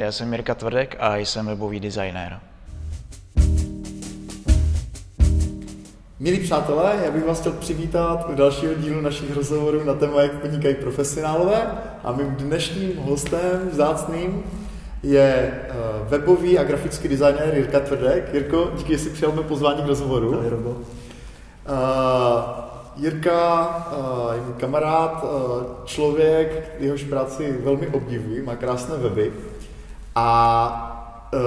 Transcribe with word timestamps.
já 0.00 0.12
jsem 0.12 0.28
Mirka 0.28 0.54
Tvrdek 0.54 0.96
a 0.98 1.16
jsem 1.16 1.46
webový 1.46 1.80
designér. 1.80 2.40
Milí 6.18 6.40
přátelé, 6.40 7.00
já 7.04 7.10
bych 7.10 7.26
vás 7.26 7.40
chtěl 7.40 7.52
přivítat 7.52 8.28
u 8.28 8.34
dalšího 8.34 8.74
dílu 8.74 9.00
našich 9.00 9.36
rozhovorů 9.36 9.84
na 9.84 9.94
téma, 9.94 10.22
jak 10.22 10.32
podnikají 10.32 10.74
profesionálové. 10.74 11.62
A 12.04 12.12
mým 12.12 12.26
dnešním 12.26 12.96
hostem 12.96 13.68
vzácným 13.72 14.42
je 15.02 15.52
eh, 15.52 15.72
webový 16.08 16.58
a 16.58 16.64
grafický 16.64 17.08
designér 17.08 17.54
Jirka 17.54 17.80
Tvrdek. 17.80 18.34
Jirko, 18.34 18.70
díky, 18.76 18.92
že 18.92 18.98
jsi 18.98 19.10
přijal 19.10 19.32
mé 19.32 19.42
pozvání 19.42 19.82
k 19.82 19.86
rozhovoru. 19.86 20.34
Ahoj, 20.34 20.48
Robo. 20.48 20.70
Uh, 20.70 20.76
Jirka 22.96 23.68
uh, 23.98 24.34
je 24.34 24.40
můj 24.40 24.54
kamarád, 24.54 25.24
uh, 25.24 25.30
člověk, 25.84 26.76
jehož 26.78 27.04
práci 27.04 27.58
velmi 27.64 27.86
obdivuji, 27.86 28.42
má 28.42 28.56
krásné 28.56 28.96
weby. 28.96 29.32
A 30.14 31.30
uh, 31.32 31.40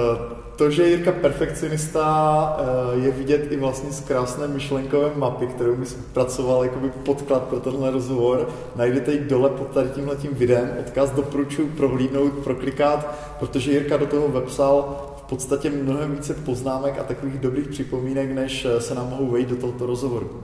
to, 0.56 0.70
že 0.70 0.88
Jirka 0.88 1.12
perfekcionista 1.12 2.56
je 2.92 3.10
vidět 3.10 3.52
i 3.52 3.56
vlastně 3.56 3.92
z 3.92 4.00
krásné 4.00 4.48
myšlenkové 4.48 5.10
mapy, 5.16 5.46
kterou 5.46 5.76
mi 5.76 5.86
pracoval 6.12 6.64
jako 6.64 6.78
podklad 7.04 7.42
pro 7.42 7.60
tenhle 7.60 7.90
rozhovor. 7.90 8.48
Najdete 8.76 9.12
ji 9.12 9.18
dole 9.18 9.50
pod 9.50 9.68
tady 9.68 9.88
tímhle 9.88 10.16
tím 10.16 10.30
videem. 10.34 10.70
Odkaz 10.80 11.10
doporučuji 11.10 11.68
prohlídnout, 11.76 12.32
proklikat, 12.32 13.14
protože 13.38 13.72
Jirka 13.72 13.96
do 13.96 14.06
toho 14.06 14.28
vepsal 14.28 14.96
v 15.16 15.22
podstatě 15.22 15.70
mnohem 15.70 16.12
více 16.12 16.34
poznámek 16.34 16.98
a 16.98 17.02
takových 17.02 17.38
dobrých 17.38 17.68
připomínek, 17.68 18.30
než 18.30 18.66
se 18.78 18.94
nám 18.94 19.10
mohou 19.10 19.30
vejít 19.30 19.48
do 19.48 19.56
tohoto 19.56 19.86
rozhovoru. 19.86 20.26
Uh, 20.26 20.42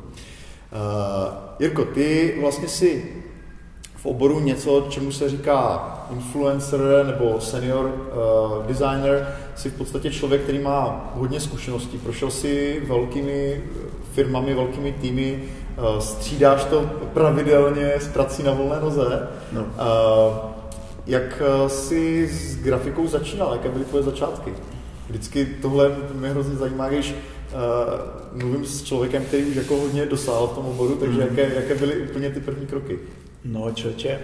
Jirko, 1.58 1.84
ty 1.84 2.38
vlastně 2.40 2.68
si 2.68 3.19
v 4.02 4.06
oboru 4.06 4.40
něco, 4.40 4.86
čemu 4.88 5.12
se 5.12 5.28
říká 5.28 5.88
influencer 6.10 6.80
nebo 7.06 7.40
senior 7.40 7.84
uh, 7.86 8.66
designer, 8.66 9.34
si 9.56 9.70
v 9.70 9.74
podstatě 9.74 10.10
člověk, 10.10 10.42
který 10.42 10.58
má 10.58 11.10
hodně 11.14 11.40
zkušeností. 11.40 11.98
Prošel 11.98 12.30
si 12.30 12.82
velkými 12.88 13.62
firmami, 14.12 14.54
velkými 14.54 14.92
týmy, 14.92 15.42
uh, 15.78 15.98
střídáš 15.98 16.64
to 16.64 16.90
pravidelně 17.14 17.92
s 17.94 18.08
prací 18.08 18.42
na 18.42 18.52
volné 18.52 18.80
noze. 18.80 19.28
No. 19.52 19.60
Uh, 19.60 20.36
jak 21.06 21.42
jsi 21.66 22.28
s 22.28 22.56
grafikou 22.56 23.06
začínal? 23.06 23.52
Jaké 23.52 23.68
byly 23.68 23.84
tvoje 23.84 24.02
začátky? 24.02 24.52
Vždycky 25.08 25.46
tohle 25.62 25.96
mě 26.14 26.28
hrozně 26.28 26.56
zajímá, 26.56 26.88
když 26.88 27.14
uh, 27.14 28.42
mluvím 28.42 28.66
s 28.66 28.82
člověkem, 28.82 29.24
který 29.24 29.44
už 29.44 29.56
jako 29.56 29.76
hodně 29.76 30.06
dosáhl 30.06 30.46
v 30.46 30.54
tom 30.54 30.66
oboru, 30.66 30.96
takže 30.96 31.20
mm. 31.20 31.20
jaké, 31.20 31.54
jaké 31.54 31.74
byly 31.74 31.96
úplně 31.96 32.30
ty 32.30 32.40
první 32.40 32.66
kroky? 32.66 32.98
No, 33.44 33.72
čoče, 33.72 34.20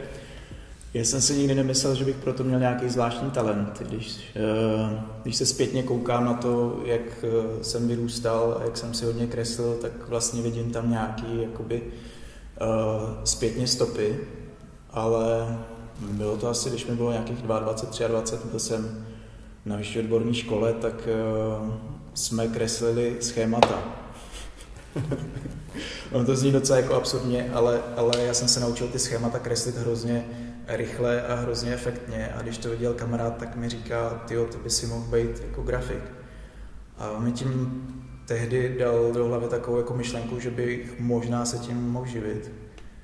já 0.94 1.04
jsem 1.04 1.20
si 1.20 1.36
nikdy 1.36 1.54
nemyslel, 1.54 1.94
že 1.94 2.04
bych 2.04 2.16
proto 2.16 2.44
měl 2.44 2.60
nějaký 2.60 2.88
zvláštní 2.88 3.30
talent. 3.30 3.82
Když, 3.88 4.16
uh, 4.16 4.98
když 5.22 5.36
se 5.36 5.46
zpětně 5.46 5.82
koukám 5.82 6.24
na 6.24 6.34
to, 6.34 6.80
jak 6.84 7.00
uh, 7.00 7.62
jsem 7.62 7.88
vyrůstal 7.88 8.58
a 8.60 8.64
jak 8.64 8.76
jsem 8.76 8.94
si 8.94 9.04
hodně 9.04 9.26
kreslil, 9.26 9.78
tak 9.82 10.08
vlastně 10.08 10.42
vidím 10.42 10.70
tam 10.70 10.90
nějaký 10.90 11.42
jakoby 11.42 11.82
uh, 11.82 13.24
zpětně 13.24 13.66
stopy, 13.66 14.20
ale 14.90 15.58
bylo 16.00 16.36
to 16.36 16.48
asi, 16.48 16.70
když 16.70 16.86
mi 16.86 16.96
bylo 16.96 17.12
nějakých 17.12 17.42
22, 17.42 18.08
23, 18.08 18.48
byl 18.50 18.60
jsem 18.60 19.06
na 19.64 19.76
vyšší 19.76 19.98
odborné 19.98 20.34
škole, 20.34 20.72
tak 20.72 21.08
jsme 22.14 22.48
kreslili 22.48 23.16
schémata. 23.20 23.82
On 26.12 26.26
to 26.26 26.36
zní 26.36 26.52
docela 26.52 26.78
jako 26.78 26.94
absurdně, 26.94 27.50
ale, 27.52 27.82
ale 27.96 28.22
já 28.22 28.34
jsem 28.34 28.48
se 28.48 28.60
naučil 28.60 28.88
ty 28.88 28.98
schémata 28.98 29.38
kreslit 29.38 29.76
hrozně 29.76 30.24
rychle 30.68 31.22
a 31.22 31.34
hrozně 31.34 31.74
efektně 31.74 32.28
a 32.38 32.42
když 32.42 32.58
to 32.58 32.70
viděl 32.70 32.94
kamarád, 32.94 33.36
tak 33.36 33.56
mi 33.56 33.68
říká, 33.68 34.22
ty 34.26 34.34
ty 34.50 34.58
by 34.58 34.70
si 34.70 34.86
mohl 34.86 35.06
být 35.10 35.42
jako 35.48 35.62
grafik. 35.62 36.02
A 36.98 37.10
on 37.10 37.24
mi 37.24 37.32
tím 37.32 37.82
tehdy 38.26 38.76
dal 38.78 39.12
do 39.12 39.24
hlavy 39.24 39.46
takovou 39.48 39.76
jako 39.76 39.94
myšlenku, 39.94 40.40
že 40.40 40.50
bych 40.50 41.00
možná 41.00 41.44
se 41.44 41.58
tím 41.58 41.76
mohl 41.76 42.06
živit. 42.06 42.50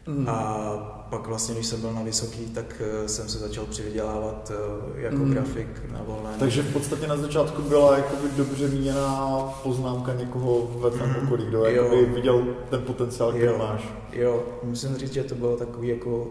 Mm. 0.07 0.29
A 0.29 0.65
pak 1.11 1.27
vlastně, 1.27 1.55
když 1.55 1.67
jsem 1.67 1.81
byl 1.81 1.93
na 1.93 2.03
vysoký, 2.03 2.47
tak 2.47 2.83
eh, 3.05 3.09
jsem 3.09 3.29
se 3.29 3.39
začal 3.39 3.67
přivydělávat 3.67 4.53
eh, 4.55 5.01
jako 5.01 5.17
mm. 5.17 5.31
grafik 5.33 5.69
na 5.93 6.03
volné. 6.07 6.31
Takže 6.39 6.63
v 6.63 6.73
podstatě 6.73 7.07
na 7.07 7.17
začátku 7.17 7.63
byla 7.63 7.97
jakoby 7.97 8.29
dobře 8.37 8.69
míněná 8.69 9.37
poznámka 9.63 10.15
někoho 10.15 10.71
ve 10.81 10.91
tvém 10.91 11.11
mm. 11.11 11.27
okolí, 11.27 11.47
kdo 11.47 11.65
jakoby 11.65 12.07
viděl 12.07 12.45
ten 12.71 12.83
potenciál, 12.83 13.31
který 13.31 13.45
jo. 13.45 13.59
máš. 13.59 13.89
Jo, 14.13 14.43
musím 14.63 14.97
říct, 14.97 15.13
že 15.13 15.25
to 15.25 15.35
bylo 15.35 15.57
takový 15.57 15.89
jako, 15.89 16.27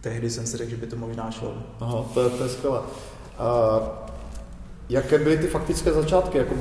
tehdy 0.00 0.30
jsem 0.30 0.46
si 0.46 0.56
řekl, 0.56 0.70
že 0.70 0.76
by 0.76 0.86
to 0.86 0.96
možná 0.96 1.30
šlo. 1.30 1.54
Aha, 1.80 2.04
to 2.14 2.24
je, 2.24 2.30
to 2.30 2.42
je 2.42 2.48
skvělé. 2.48 2.78
Uh, 2.80 3.88
jaké 4.88 5.18
byly 5.18 5.38
ty 5.38 5.46
faktické 5.46 5.92
začátky? 5.92 6.38
Jako 6.38 6.54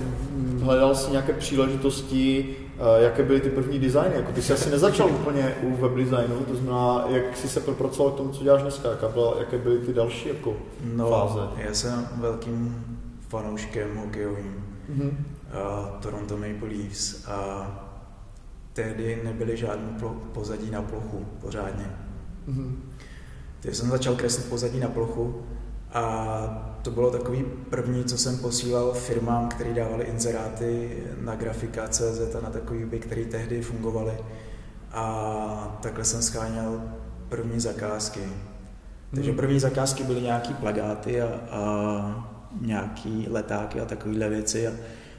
hledal 0.61 0.95
jsi 0.95 1.11
nějaké 1.11 1.33
příležitosti, 1.33 2.55
jaké 2.97 3.23
byly 3.23 3.41
ty 3.41 3.49
první 3.49 3.79
designy? 3.79 4.15
Jako 4.15 4.31
ty 4.31 4.41
jsi 4.41 4.53
asi 4.53 4.69
nezačal 4.69 5.09
úplně 5.09 5.55
u 5.61 5.75
web 5.75 5.91
designu, 5.91 6.45
to 6.47 6.55
znamená, 6.55 7.05
jak 7.07 7.37
jsi 7.37 7.49
se 7.49 7.59
propracoval 7.59 8.11
k 8.11 8.17
tomu, 8.17 8.29
co 8.29 8.43
děláš 8.43 8.61
dneska, 8.61 8.89
jaká 8.89 9.07
byla, 9.07 9.35
jaké 9.39 9.57
byly 9.57 9.79
ty 9.79 9.93
další 9.93 10.29
jako 10.29 10.55
no, 10.95 11.09
fáze? 11.09 11.39
Já 11.57 11.73
jsem 11.73 12.07
velkým 12.15 12.85
fanouškem 13.29 13.97
hokejovým 13.97 14.65
mm-hmm. 14.89 15.09
uh, 15.09 15.87
Toronto 16.01 16.37
Maple 16.37 16.69
Leafs 16.77 17.27
a 17.27 17.67
tehdy 18.73 19.21
nebyly 19.23 19.57
žádné 19.57 19.99
pozadí 20.33 20.71
na 20.71 20.81
plochu 20.81 21.25
pořádně. 21.41 21.85
Mm-hmm. 22.49 22.75
Takže 23.59 23.79
jsem 23.79 23.89
začal 23.89 24.15
kreslit 24.15 24.49
pozadí 24.49 24.79
na 24.79 24.87
plochu 24.87 25.43
a 25.93 26.79
to 26.81 26.91
bylo 26.91 27.11
takový 27.11 27.45
první, 27.69 28.03
co 28.03 28.17
jsem 28.17 28.37
posílal 28.37 28.93
firmám, 28.93 29.47
které 29.47 29.73
dávali 29.73 30.03
inzeráty 30.03 30.97
na 31.21 31.35
grafika.cz 31.35 32.35
a 32.35 32.41
na 32.41 32.49
takový 32.49 32.85
by, 32.85 32.99
které 32.99 33.25
tehdy 33.25 33.61
fungovaly. 33.61 34.17
A 34.91 35.79
takhle 35.81 36.03
jsem 36.03 36.21
scháněl 36.21 36.81
první 37.29 37.59
zakázky. 37.59 38.19
Takže 39.15 39.29
hmm. 39.29 39.37
první 39.37 39.59
zakázky 39.59 40.03
byly 40.03 40.21
nějaký 40.21 40.53
plagáty 40.53 41.21
a, 41.21 41.27
a 41.51 42.33
nějaký 42.61 43.27
letáky 43.29 43.81
a 43.81 43.85
takovéhle 43.85 44.29
věci. 44.29 44.67
A, 44.67 44.71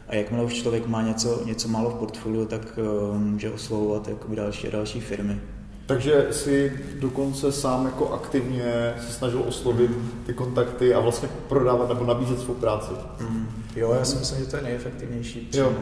a 0.08 0.14
jakmile 0.14 0.44
už 0.44 0.54
člověk 0.54 0.86
má 0.86 1.02
něco, 1.02 1.44
něco 1.44 1.68
málo 1.68 1.90
v 1.90 1.94
portfoliu, 1.94 2.46
tak 2.46 2.78
uh, 2.78 3.18
může 3.18 3.50
oslovovat 3.50 4.08
další 4.34 4.68
a 4.68 4.70
další 4.70 5.00
firmy. 5.00 5.40
Takže 5.88 6.26
si 6.30 6.72
dokonce 7.00 7.52
sám 7.52 7.84
jako 7.84 8.12
aktivně 8.12 8.94
se 9.00 9.12
snažil 9.12 9.42
oslovit 9.46 9.90
ty 10.26 10.34
kontakty 10.34 10.94
a 10.94 11.00
vlastně 11.00 11.28
prodávat 11.48 11.88
nebo 11.88 12.04
nabízet 12.04 12.40
svou 12.40 12.54
práci. 12.54 12.92
Mm. 13.20 13.48
Jo, 13.76 13.92
já 13.98 14.04
si 14.04 14.16
myslím, 14.16 14.38
že 14.38 14.46
to 14.46 14.56
je 14.56 14.62
nejefektivnější. 14.62 15.40
Přímo. 15.40 15.64
Jo. 15.64 15.72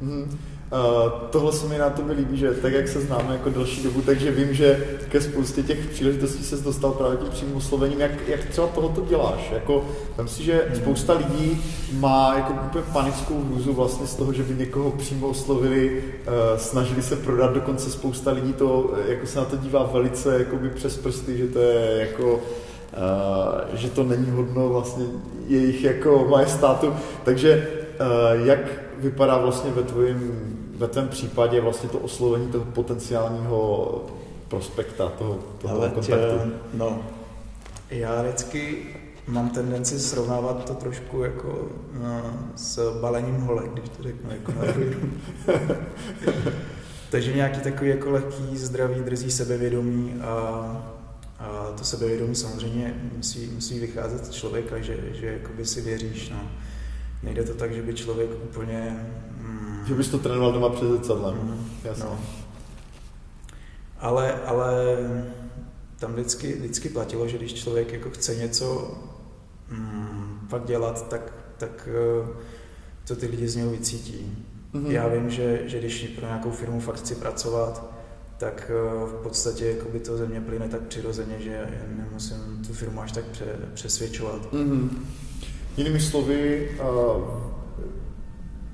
Mm. 0.00 0.38
Uh, 0.72 1.12
tohle 1.30 1.52
se 1.52 1.66
mi 1.66 1.78
na 1.78 1.90
tobě 1.90 2.16
líbí, 2.16 2.36
že 2.36 2.50
tak, 2.50 2.72
jak 2.72 2.88
se 2.88 3.00
známe 3.00 3.32
jako 3.32 3.50
delší 3.50 3.82
dobu, 3.82 4.02
takže 4.02 4.30
vím, 4.30 4.54
že 4.54 4.84
ke 5.08 5.20
spoustě 5.20 5.62
těch 5.62 5.86
příležitostí 5.86 6.44
se 6.44 6.56
dostal 6.56 6.92
právě 6.92 7.16
tím 7.16 7.28
přímým 7.28 7.56
oslovením. 7.56 8.00
Jak, 8.00 8.28
jak 8.28 8.44
třeba 8.44 8.66
tohoto 8.66 9.00
děláš? 9.08 9.50
Jako, 9.52 9.84
vem 10.16 10.28
si, 10.28 10.42
že 10.42 10.64
hmm. 10.66 10.76
spousta 10.76 11.12
lidí 11.12 11.64
má 11.92 12.34
jako 12.36 12.52
úplně 12.66 12.84
panickou 12.92 13.42
hrůzu 13.42 13.72
vlastně 13.72 14.06
z 14.06 14.14
toho, 14.14 14.32
že 14.32 14.42
by 14.42 14.54
někoho 14.54 14.90
přímo 14.90 15.28
oslovili, 15.28 16.04
uh, 16.26 16.58
snažili 16.58 17.02
se 17.02 17.16
prodat, 17.16 17.54
dokonce 17.54 17.90
spousta 17.90 18.30
lidí 18.30 18.52
to, 18.52 18.94
jako 19.08 19.26
se 19.26 19.38
na 19.38 19.44
to 19.44 19.56
dívá 19.56 19.90
velice 19.92 20.38
jakoby 20.38 20.70
přes 20.70 20.96
prsty, 20.96 21.38
že 21.38 21.46
to 21.46 21.58
je 21.58 21.96
jako 22.00 22.40
Uh, 22.92 23.76
že 23.76 23.90
to 23.90 24.02
není 24.02 24.30
hodno 24.30 24.68
vlastně 24.68 25.04
jejich 25.46 25.84
jako 25.84 26.26
majestátu. 26.30 26.94
Takže 27.24 27.68
uh, 28.00 28.46
jak 28.46 28.58
vypadá 28.98 29.38
vlastně 29.38 29.70
ve 29.70 29.82
tvojím 29.82 30.48
ve 30.76 30.88
tvém 30.88 31.08
případě 31.08 31.60
vlastně 31.60 31.88
to 31.88 31.98
oslovení 31.98 32.46
toho 32.46 32.64
potenciálního 32.64 34.04
prospekta, 34.48 35.08
toho, 35.08 35.38
toho 35.58 35.74
Ale 35.74 35.88
kontaktu? 35.88 36.38
Tě, 36.38 36.50
no, 36.74 37.02
já 37.90 38.22
vždycky 38.22 38.86
mám 39.26 39.50
tendenci 39.50 40.00
srovnávat 40.00 40.64
to 40.64 40.74
trošku 40.74 41.22
jako 41.22 41.68
no, 42.02 42.22
s 42.56 43.00
balením 43.00 43.36
holek, 43.36 43.70
když 43.72 43.88
to 43.88 44.02
řeknu 44.02 44.30
jako 44.30 44.52
na 44.52 44.72
Takže 47.10 47.32
nějaký 47.32 47.60
takový 47.60 47.90
jako 47.90 48.10
lehký, 48.10 48.56
zdravý, 48.56 49.00
drzí 49.00 49.30
sebevědomí 49.30 50.14
a, 50.20 50.34
a 51.38 51.72
to 51.78 51.84
sebevědomí 51.84 52.34
samozřejmě 52.34 52.94
musí, 53.16 53.50
musí 53.54 53.78
vycházet 53.80 54.26
z 54.26 54.30
člověka, 54.30 54.80
že, 54.80 54.96
že 55.12 55.26
jakoby 55.26 55.66
si 55.66 55.80
věříš. 55.80 56.30
No. 56.30 56.50
Nejde 57.22 57.42
to 57.42 57.54
tak, 57.54 57.72
že 57.72 57.82
by 57.82 57.94
člověk 57.94 58.30
úplně 58.44 59.06
že 59.86 59.94
bys 59.94 60.08
to 60.08 60.18
trénoval 60.18 60.52
doma 60.52 60.68
před 60.68 60.88
zrcadlem. 60.88 61.34
Mm, 61.34 61.70
Jasně. 61.84 62.04
No. 62.04 62.18
Ale, 63.98 64.32
ale 64.46 64.96
tam 65.98 66.12
vždycky, 66.12 66.52
vždycky 66.52 66.88
platilo, 66.88 67.28
že 67.28 67.38
když 67.38 67.54
člověk 67.54 67.92
jako 67.92 68.10
chce 68.10 68.34
něco 68.34 68.98
mm, 69.70 70.46
fakt 70.48 70.64
dělat, 70.64 71.08
tak, 71.08 71.32
tak 71.56 71.88
eh, 71.92 72.28
to 73.06 73.16
ty 73.16 73.26
lidi 73.26 73.48
z 73.48 73.56
něho 73.56 73.70
vycítí. 73.70 74.46
Mm-hmm. 74.74 74.90
Já 74.90 75.08
vím, 75.08 75.30
že, 75.30 75.62
že 75.66 75.78
když 75.78 76.12
pro 76.16 76.26
nějakou 76.26 76.50
firmu 76.50 76.80
fakt 76.80 76.96
chci 76.96 77.14
pracovat, 77.14 77.92
tak 78.38 78.70
eh, 78.70 79.06
v 79.06 79.22
podstatě 79.22 79.66
jako 79.66 79.88
by 79.88 80.00
to 80.00 80.16
ze 80.16 80.26
mě 80.26 80.40
plyne 80.40 80.68
tak 80.68 80.80
přirozeně, 80.80 81.36
že 81.40 81.68
nemusím 81.96 82.64
tu 82.66 82.72
firmu 82.72 83.00
až 83.00 83.12
tak 83.12 83.24
pře, 83.24 83.44
přesvědčovat. 83.74 84.52
Mm-hmm. 84.52 84.88
Jinými 85.76 86.00
slovy, 86.00 86.70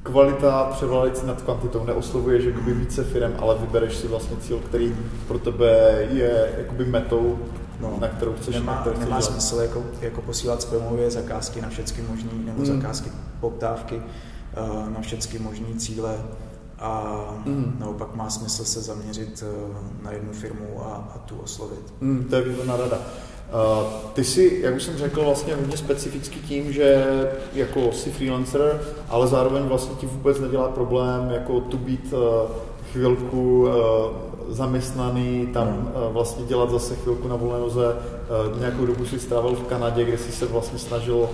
kvalita 0.08 0.64
převládající 0.64 1.26
nad 1.26 1.42
kvantitou 1.42 1.84
neoslovuje, 1.84 2.40
že 2.40 2.50
jakoby 2.50 2.74
více 2.74 3.04
firm, 3.04 3.32
ale 3.38 3.58
vybereš 3.58 3.96
si 3.96 4.08
vlastně 4.08 4.36
cíl, 4.36 4.58
který 4.58 4.96
pro 5.28 5.38
tebe 5.38 6.06
je 6.10 6.54
jakoby 6.58 6.84
metou, 6.84 7.38
no, 7.80 7.96
na 8.00 8.08
kterou 8.08 8.32
chceš 8.32 8.54
Nemá, 8.54 8.74
na 8.74 8.80
kterou 8.80 9.00
nemá 9.00 9.20
smysl 9.20 9.56
jako, 9.56 9.82
jako 10.00 10.22
posílat 10.22 10.62
spamově 10.62 11.10
zakázky 11.10 11.60
na 11.60 11.68
všechny 11.68 12.04
možné, 12.10 12.30
nebo 12.44 12.62
hmm. 12.62 12.66
zakázky 12.66 13.10
poptávky 13.40 13.96
uh, 13.96 14.88
na 14.88 15.00
všechny 15.00 15.38
možné 15.38 15.66
cíle 15.76 16.16
a 16.78 17.14
mm. 17.46 17.76
naopak 17.78 18.14
má 18.14 18.30
smysl 18.30 18.64
se 18.64 18.80
zaměřit 18.80 19.44
uh, 19.68 20.04
na 20.04 20.12
jednu 20.12 20.32
firmu 20.32 20.82
a, 20.82 21.12
a 21.14 21.18
tu 21.18 21.38
oslovit. 21.38 21.94
Mm, 22.00 22.24
to 22.30 22.36
je 22.36 22.42
výborná 22.42 22.76
rada. 22.76 22.98
Uh, 23.48 23.86
ty 24.12 24.24
jsi, 24.24 24.60
jak 24.62 24.76
už 24.76 24.82
jsem 24.82 24.96
řekl, 24.96 25.24
vlastně 25.24 25.54
hodně 25.54 25.76
specifický 25.76 26.40
tím, 26.40 26.72
že 26.72 27.06
jako 27.54 27.92
jsi 27.92 28.10
freelancer, 28.10 28.80
ale 29.08 29.26
zároveň 29.26 29.62
vlastně 29.62 29.96
ti 29.96 30.06
vůbec 30.06 30.40
nedělá 30.40 30.68
problém 30.68 31.30
jako 31.30 31.60
tu 31.60 31.78
být 31.78 32.12
uh, 32.12 32.20
chvilku 32.92 33.60
uh, 33.60 33.72
zaměstnaný, 34.48 35.46
tam 35.46 35.66
mm. 35.66 35.92
uh, 36.06 36.12
vlastně 36.12 36.44
dělat 36.44 36.70
zase 36.70 36.96
chvilku 36.96 37.28
na 37.28 37.36
volné 37.36 37.58
noze. 37.58 37.96
Nějakou 38.58 38.86
dobu 38.86 39.06
si 39.06 39.18
strávil 39.18 39.54
v 39.54 39.62
Kanadě, 39.62 40.04
kde 40.04 40.18
jsi 40.18 40.32
se 40.32 40.46
vlastně 40.46 40.78
snažil 40.78 41.28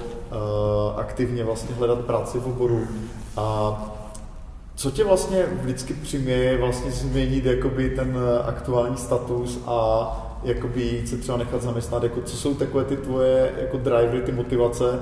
aktivně 0.96 1.44
vlastně 1.44 1.74
hledat 1.74 1.98
práci 1.98 2.38
v 2.38 2.46
oboru. 2.46 2.80
A 3.36 3.76
co 4.74 4.90
tě 4.90 5.04
vlastně 5.04 5.46
vždycky 5.62 5.94
přiměje 5.94 6.58
vlastně 6.58 6.90
změnit 6.90 7.44
jakoby 7.44 7.90
ten 7.90 8.18
aktuální 8.46 8.96
status 8.96 9.58
a 9.66 10.23
jakoby 10.44 11.02
se 11.06 11.16
třeba 11.16 11.38
nechat 11.38 11.62
zaměstnat, 11.62 12.02
jako 12.02 12.20
co 12.22 12.36
jsou 12.36 12.54
takové 12.54 12.84
ty 12.84 12.96
tvoje 12.96 13.52
jako 13.58 13.76
drivery, 13.76 14.22
ty 14.22 14.32
motivace, 14.32 15.00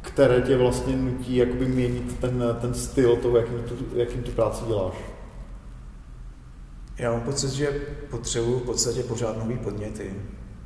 které 0.00 0.40
tě 0.40 0.56
vlastně 0.56 0.96
nutí 0.96 1.36
jakoby 1.36 1.66
měnit 1.66 2.18
ten, 2.20 2.44
ten 2.60 2.74
styl 2.74 3.16
toho, 3.16 3.36
jakým 3.36 3.58
tu, 3.58 3.98
jakým 3.98 4.22
tu 4.22 4.30
práci 4.30 4.64
děláš? 4.68 4.94
Já 6.98 7.12
mám 7.12 7.20
pocit, 7.20 7.50
že 7.50 7.70
potřebuji 8.10 8.58
v 8.58 8.62
podstatě 8.62 9.02
pořád 9.02 9.38
nový 9.38 9.56
podněty. 9.56 10.14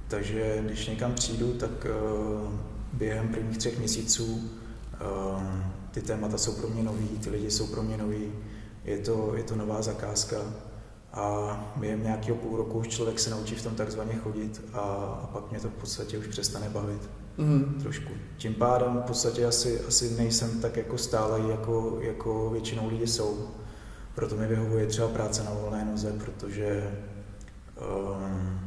Takže 0.08 0.62
když 0.64 0.86
někam 0.86 1.14
přijdu, 1.14 1.52
tak 1.52 1.70
uh, 1.70 2.52
během 2.92 3.28
prvních 3.28 3.58
třech 3.58 3.78
měsíců 3.78 4.24
uh, 4.24 5.42
ty 5.90 6.02
témata 6.02 6.38
jsou 6.38 6.52
pro 6.52 6.68
mě 6.68 6.82
nový, 6.82 7.08
ty 7.08 7.30
lidi 7.30 7.50
jsou 7.50 7.66
pro 7.66 7.82
mě 7.82 7.96
nový, 7.96 8.32
je 8.84 8.98
to, 8.98 9.32
je 9.36 9.42
to 9.42 9.56
nová 9.56 9.82
zakázka 9.82 10.36
a 11.12 11.72
během 11.76 12.02
nějakého 12.02 12.36
půl 12.36 12.56
roku 12.56 12.78
už 12.78 12.88
člověk 12.88 13.18
se 13.18 13.30
naučí 13.30 13.54
v 13.54 13.62
tom 13.62 13.74
takzvaně 13.74 14.14
chodit 14.14 14.62
a, 14.72 14.78
a 15.22 15.26
pak 15.32 15.50
mě 15.50 15.60
to 15.60 15.68
v 15.68 15.72
podstatě 15.72 16.18
už 16.18 16.26
přestane 16.26 16.68
bavit 16.68 17.10
mm. 17.38 17.78
trošku. 17.82 18.12
Tím 18.36 18.54
pádem 18.54 19.00
v 19.04 19.06
podstatě 19.06 19.46
asi, 19.46 19.80
asi 19.80 20.10
nejsem 20.10 20.60
tak 20.60 20.76
jako 20.76 20.98
stálej, 20.98 21.50
jako, 21.50 21.98
jako 22.00 22.50
většinou 22.50 22.88
lidi 22.88 23.06
jsou. 23.06 23.48
Proto 24.14 24.36
mi 24.36 24.46
vyhovuje 24.46 24.86
třeba 24.86 25.08
práce 25.08 25.44
na 25.44 25.50
volné 25.50 25.84
noze, 25.84 26.12
protože 26.24 26.98
um, 27.80 28.60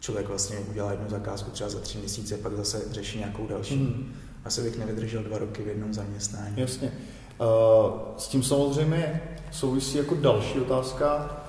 člověk 0.00 0.28
vlastně 0.28 0.58
udělá 0.58 0.90
jednu 0.90 1.08
zakázku 1.08 1.50
třeba 1.50 1.70
za 1.70 1.80
tři 1.80 1.98
měsíce, 1.98 2.36
pak 2.36 2.56
zase 2.56 2.82
řeší 2.90 3.18
nějakou 3.18 3.46
další. 3.46 3.76
Mm. 3.76 4.14
Asi 4.44 4.62
bych 4.62 4.78
nevydržel 4.78 5.22
dva 5.22 5.38
roky 5.38 5.62
v 5.62 5.68
jednom 5.68 5.94
zaměstnání. 5.94 6.54
Jasně. 6.56 6.92
Uh, 7.40 7.46
s 8.16 8.28
tím 8.28 8.42
samozřejmě 8.42 9.22
souvisí 9.50 9.98
jako 9.98 10.14
další 10.14 10.60
otázka, 10.60 11.40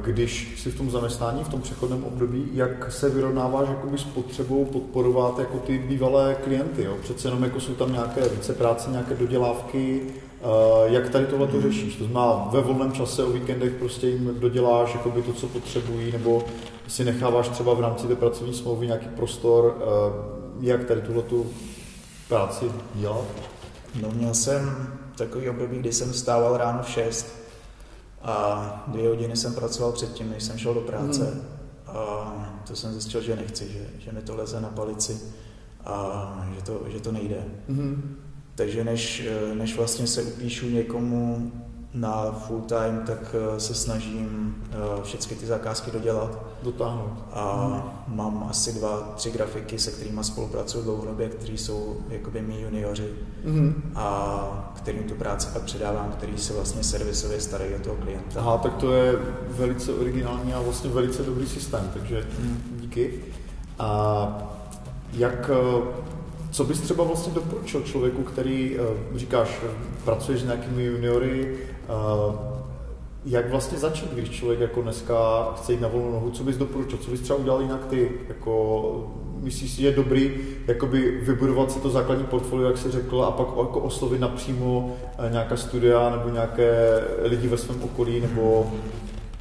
když 0.00 0.54
jsi 0.62 0.70
v 0.70 0.76
tom 0.76 0.90
zaměstnání, 0.90 1.44
v 1.44 1.48
tom 1.48 1.60
přechodném 1.60 2.04
období, 2.04 2.48
jak 2.52 2.92
se 2.92 3.08
vyrovnáváš 3.08 3.68
jakoby 3.68 3.98
s 3.98 4.04
potřebou 4.04 4.64
podporovat 4.64 5.38
jako 5.38 5.58
ty 5.58 5.78
bývalé 5.78 6.36
klienty. 6.44 6.84
Jo? 6.84 6.96
Přece 7.02 7.28
jenom 7.28 7.42
jako 7.42 7.60
jsou 7.60 7.74
tam 7.74 7.92
nějaké 7.92 8.28
více 8.28 8.52
práce, 8.52 8.90
nějaké 8.90 9.14
dodělávky, 9.14 10.02
eh, 10.02 10.44
jak 10.84 11.08
tady 11.08 11.26
tohle 11.26 11.46
to 11.46 11.60
řešíš? 11.60 11.96
To 11.96 12.04
znamená, 12.04 12.48
ve 12.52 12.60
volném 12.60 12.92
čase 12.92 13.24
o 13.24 13.30
víkendech 13.30 13.72
prostě 13.72 14.08
jim 14.08 14.40
doděláš 14.40 14.94
jakoby 14.94 15.22
to, 15.22 15.32
co 15.32 15.46
potřebují, 15.46 16.12
nebo 16.12 16.44
si 16.88 17.04
necháváš 17.04 17.48
třeba 17.48 17.74
v 17.74 17.80
rámci 17.80 18.06
té 18.06 18.16
pracovní 18.16 18.54
smlouvy 18.54 18.86
nějaký 18.86 19.08
prostor, 19.08 19.78
eh, 19.80 19.86
jak 20.60 20.84
tady 20.84 21.00
tuhle 21.00 21.22
tu 21.22 21.46
práci 22.28 22.64
dělat? 22.94 23.24
No 24.02 24.08
měl 24.14 24.34
jsem 24.34 24.88
takový 25.16 25.50
období, 25.50 25.78
kdy 25.78 25.92
jsem 25.92 26.12
stával 26.12 26.56
ráno 26.56 26.82
v 26.82 26.88
6 26.88 27.40
a 28.22 28.84
dvě 28.86 29.08
hodiny 29.08 29.36
jsem 29.36 29.54
pracoval 29.54 29.92
předtím, 29.92 30.30
než 30.30 30.42
jsem 30.42 30.58
šel 30.58 30.74
do 30.74 30.80
práce. 30.80 31.30
Mm. 31.34 31.40
A 31.86 32.62
to 32.66 32.76
jsem 32.76 32.92
zjistil, 32.92 33.20
že 33.20 33.36
nechci, 33.36 33.72
že, 33.72 33.86
že 33.98 34.12
mi 34.12 34.22
to 34.22 34.36
leze 34.36 34.60
na 34.60 34.68
palici 34.68 35.20
a 35.84 36.48
že 36.54 36.62
to, 36.62 36.80
že 36.88 37.00
to 37.00 37.12
nejde. 37.12 37.44
Mm. 37.68 38.16
Takže 38.54 38.84
než, 38.84 39.28
než 39.54 39.76
vlastně 39.76 40.06
se 40.06 40.22
upíšu 40.22 40.70
někomu 40.70 41.52
na 41.94 42.32
full 42.32 42.60
time, 42.60 43.02
tak 43.06 43.34
eh, 43.34 43.60
se 43.60 43.74
snažím 43.74 44.56
eh, 44.70 45.02
všechny 45.02 45.36
ty 45.36 45.46
zakázky 45.46 45.90
dodělat. 45.90 46.38
Dotáhnout. 46.62 47.24
A 47.32 47.66
hmm. 47.66 48.16
mám 48.16 48.46
asi 48.50 48.72
dva, 48.72 49.12
tři 49.16 49.30
grafiky, 49.30 49.78
se 49.78 49.90
kterými 49.90 50.24
spolupracuju 50.24 50.84
dlouhodobě, 50.84 51.28
kteří 51.28 51.58
jsou 51.58 51.96
jakoby 52.08 52.42
mý 52.42 52.60
junioři 52.60 53.08
hmm. 53.44 53.92
a 53.94 54.72
kterým 54.76 55.02
tu 55.02 55.14
práci 55.14 55.48
pak 55.52 55.62
předávám, 55.62 56.12
který 56.12 56.38
se 56.38 56.52
vlastně 56.52 56.84
servisově 56.84 57.40
starají 57.40 57.74
o 57.74 57.78
toho 57.78 57.96
klienta. 57.96 58.40
Aha, 58.40 58.58
tak 58.58 58.74
to 58.74 58.92
je 58.92 59.12
velice 59.48 59.92
originální 59.94 60.54
a 60.54 60.60
vlastně 60.60 60.90
velice 60.90 61.22
dobrý 61.22 61.46
systém, 61.46 61.90
takže 61.94 62.26
hmm. 62.40 62.78
díky. 62.80 63.14
A 63.78 64.28
jak 65.12 65.50
eh, 65.54 66.10
co 66.50 66.64
bys 66.64 66.80
třeba 66.80 67.04
vlastně 67.04 67.32
doporučil 67.32 67.82
člověku, 67.82 68.22
který, 68.22 68.76
říkáš, 69.14 69.60
pracuješ 70.04 70.40
s 70.40 70.44
nějakými 70.44 70.84
juniory, 70.84 71.58
jak 73.24 73.50
vlastně 73.50 73.78
začít, 73.78 74.12
když 74.12 74.30
člověk 74.30 74.60
jako 74.60 74.82
dneska 74.82 75.44
chce 75.56 75.72
jít 75.72 75.80
na 75.80 75.88
volnou 75.88 76.12
nohu, 76.12 76.30
co 76.30 76.44
bys 76.44 76.56
doporučil, 76.56 76.98
co 76.98 77.10
bys 77.10 77.20
třeba 77.20 77.38
udělal 77.38 77.62
jinak 77.62 77.86
ty, 77.86 78.10
jako 78.28 79.12
myslíš 79.40 79.70
si, 79.70 79.82
že 79.82 79.88
je 79.88 79.96
dobrý 79.96 80.30
jakoby 80.66 81.20
vybudovat 81.22 81.72
si 81.72 81.80
to 81.80 81.90
základní 81.90 82.24
portfolio, 82.24 82.68
jak 82.68 82.78
jsi 82.78 82.90
řekl, 82.90 83.22
a 83.22 83.30
pak 83.30 83.46
jako 83.46 83.80
oslovit 83.80 84.20
napřímo 84.20 84.96
eh, 85.18 85.30
nějaká 85.30 85.56
studia 85.56 86.10
nebo 86.10 86.28
nějaké 86.28 87.00
lidi 87.22 87.48
ve 87.48 87.58
svém 87.58 87.82
okolí, 87.82 88.20
nebo 88.20 88.72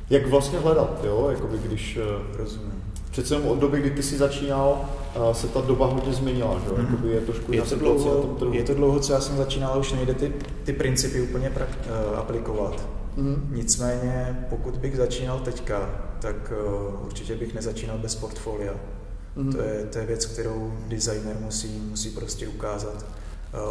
jak 0.10 0.28
vlastně 0.28 0.60
hledat, 0.60 1.02
jo, 1.04 1.28
jakoby 1.32 1.58
když... 1.58 1.98
Eh, 1.98 2.38
Rozumím. 2.38 2.89
Přece 3.12 3.36
jenom 3.36 3.50
od 3.50 3.60
doby, 3.60 3.80
kdy 3.80 3.92
ty 3.92 4.04
jsi 4.04 4.18
začínal, 4.18 4.90
eh, 5.16 5.34
se 5.34 5.48
ta 5.48 5.62
doba 5.62 5.86
hodně 5.86 6.14
změnila, 6.14 6.60
že? 6.60 6.82
Mm. 6.82 6.86
Jakoby 6.86 7.10
je 7.10 7.22
trošku 7.22 7.52
je 7.54 7.62
to, 7.62 7.76
dlouho, 7.76 8.38
je 8.52 8.64
to 8.64 8.74
dlouho, 8.74 9.00
co 9.00 9.14
já 9.14 9.22
jsem 9.22 9.38
začínal, 9.38 9.72
ale 9.72 9.80
už 9.80 9.94
nejde 9.94 10.14
ty, 10.14 10.34
ty 10.64 10.74
principy 10.74 11.22
úplně 11.22 11.50
pra, 11.50 11.66
uh, 11.66 12.20
aplikovat. 12.20 12.88
Mm. 13.16 13.50
Nicméně, 13.52 14.46
pokud 14.50 14.78
bych 14.78 14.98
začínal 14.98 15.40
teďka, 15.40 15.90
tak 16.22 16.54
uh, 16.68 17.06
určitě 17.06 17.36
bych 17.36 17.54
nezačínal 17.54 17.98
bez 17.98 18.16
portfolia. 18.16 18.74
Mm. 19.36 19.52
To, 19.52 19.62
je, 19.62 19.86
to 19.86 20.00
je 20.00 20.06
věc, 20.06 20.26
kterou 20.26 20.74
designer 20.88 21.38
musí, 21.40 21.82
musí 21.90 22.10
prostě 22.10 22.48
ukázat, 22.48 23.06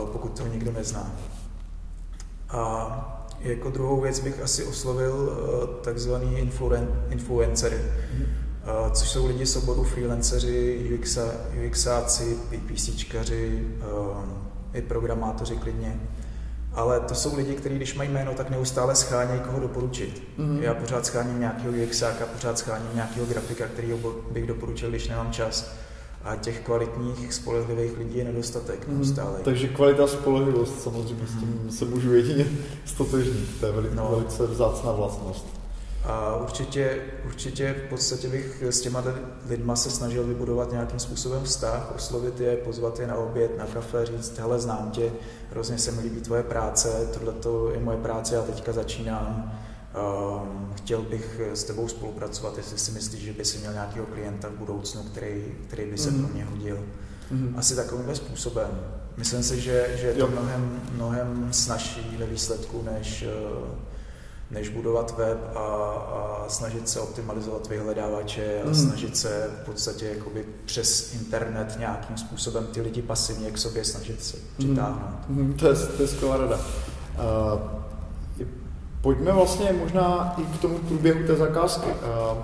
uh, 0.03 0.09
pokud 0.09 0.39
to 0.39 0.47
nikdo 0.47 0.73
nezná. 0.73 1.13
A 2.49 3.25
jako 3.41 3.71
druhou 3.71 4.01
věc 4.01 4.21
bych 4.21 4.43
asi 4.43 4.65
oslovil 4.65 5.15
uh, 5.15 5.75
takzvaný 5.83 6.39
influen, 6.39 6.89
influencery. 7.11 7.79
Mm 8.19 8.38
což 8.93 9.09
jsou 9.09 9.27
lidi 9.27 9.47
z 9.47 9.57
oboru 9.57 9.85
freelanceři, 9.85 10.91
UX, 10.95 11.19
UXáci, 11.67 12.39
PPCčkaři, 12.51 13.69
i 14.75 14.83
programátoři 14.83 15.57
klidně. 15.57 16.01
Ale 16.75 17.01
to 17.01 17.15
jsou 17.15 17.37
lidi, 17.37 17.55
kteří 17.55 17.77
když 17.77 17.95
mají 17.95 18.11
jméno, 18.11 18.35
tak 18.35 18.51
neustále 18.51 18.95
schánějí 18.95 19.41
koho 19.41 19.61
doporučit. 19.61 20.23
Mm-hmm. 20.39 20.63
Já 20.63 20.75
pořád 20.75 21.07
scháním 21.07 21.41
nějakého 21.41 21.73
UXáka, 21.85 22.27
pořád 22.27 22.59
scháním 22.59 22.89
nějakého 22.95 23.27
grafika, 23.27 23.67
který 23.67 23.95
bych 24.31 24.47
doporučil, 24.47 24.91
když 24.91 25.09
nemám 25.09 25.33
čas. 25.33 25.73
A 26.25 26.37
těch 26.37 26.61
kvalitních, 26.61 27.35
spolehlivých 27.35 27.99
lidí 27.99 28.19
je 28.19 28.25
nedostatek 28.25 28.89
mm, 28.89 28.95
neustále. 28.95 29.41
Takže 29.45 29.69
kvalita 29.69 30.05
a 30.05 30.07
spolehlivost, 30.07 30.83
samozřejmě 30.83 31.27
s 31.27 31.41
tím 31.41 31.71
se 31.71 31.85
můžu 31.85 32.15
jedině 32.15 32.47
stotožnit. 32.85 33.61
To 33.61 33.67
je 33.67 33.73
velice, 33.73 33.95
no. 33.95 34.09
velice 34.11 34.47
vzácná 34.47 34.93
vlastnost. 34.93 35.58
A 36.09 36.37
určitě, 36.37 36.99
určitě 37.27 37.75
v 37.87 37.89
podstatě 37.89 38.29
bych 38.29 38.63
s 38.63 38.81
těma 38.81 39.05
lidma 39.49 39.77
se 39.77 39.91
snažil 39.91 40.25
vybudovat 40.25 40.73
nějakým 40.73 40.99
způsobem 40.99 41.45
vztah, 41.45 41.93
oslovit 41.97 42.41
je, 42.41 42.57
pozvat 42.57 43.01
je 43.01 43.07
na 43.07 43.15
oběd, 43.15 43.59
na 43.59 43.67
kafe, 43.67 44.07
říct, 44.07 44.39
hele, 44.39 44.61
znám 44.61 44.91
tě, 44.91 45.13
hrozně 45.51 45.79
se 45.79 45.93
mi 45.93 46.03
líbí 46.03 46.21
tvoje 46.21 46.43
práce, 46.43 47.09
tohle 47.15 47.35
je 47.73 47.81
moje 47.81 47.99
práce, 47.99 48.35
já 48.35 48.43
teďka 48.43 48.73
začínám, 48.73 49.59
um, 50.43 50.73
chtěl 50.75 51.03
bych 51.03 51.41
s 51.55 51.65
tebou 51.65 51.89
spolupracovat, 51.89 52.57
jestli 52.57 52.79
si 52.79 52.91
myslíš, 52.91 53.23
že 53.23 53.33
by 53.33 53.45
si 53.45 53.59
měl 53.59 53.73
nějakého 53.73 54.07
klienta 54.07 54.49
v 54.49 54.59
budoucnu, 54.59 55.03
který, 55.03 55.45
který 55.67 55.91
by 55.91 55.99
se 55.99 56.11
mm. 56.11 56.25
pro 56.25 56.35
mě 56.35 56.45
hodil. 56.45 56.79
Mm. 57.31 57.55
Asi 57.59 57.77
takovým 57.77 58.15
způsobem. 58.15 58.69
Myslím 59.17 59.43
si, 59.43 59.61
že, 59.61 59.97
že 60.01 60.07
je 60.07 60.15
to 60.15 60.29
mnohem, 60.29 60.81
mnohem 60.93 61.49
snažší 61.53 62.17
ve 62.19 62.27
výsledku, 62.27 62.83
než 62.83 63.25
uh, 63.63 63.69
než 64.51 64.69
budovat 64.69 65.15
web 65.19 65.39
a, 65.57 65.59
a 65.59 66.45
snažit 66.49 66.89
se 66.89 67.01
optimalizovat 67.01 67.69
vyhledávače 67.69 68.63
a 68.65 68.69
mm. 68.69 68.75
snažit 68.75 69.17
se 69.17 69.51
v 69.63 69.65
podstatě 69.65 70.07
jakoby 70.07 70.45
přes 70.65 71.15
internet 71.15 71.77
nějakým 71.79 72.17
způsobem 72.17 72.67
ty 72.67 72.81
lidi 72.81 73.03
pasivně 73.03 73.51
k 73.51 73.59
sobě 73.59 73.85
snažit 73.85 74.25
se 74.25 74.37
přitáhnout. 74.59 75.29
Mm. 75.29 75.55
To 75.55 75.69
je, 75.69 75.75
to 75.75 76.03
je 76.03 76.09
skvělá 76.09 76.37
rada. 76.37 76.57
Uh, 76.57 77.61
pojďme 79.01 79.33
vlastně 79.33 79.73
možná 79.73 80.35
i 80.39 80.43
k 80.43 80.61
tomu 80.61 80.79
průběhu 80.79 81.27
té 81.27 81.37
zakázky. 81.37 81.87
Uh, 81.87 82.39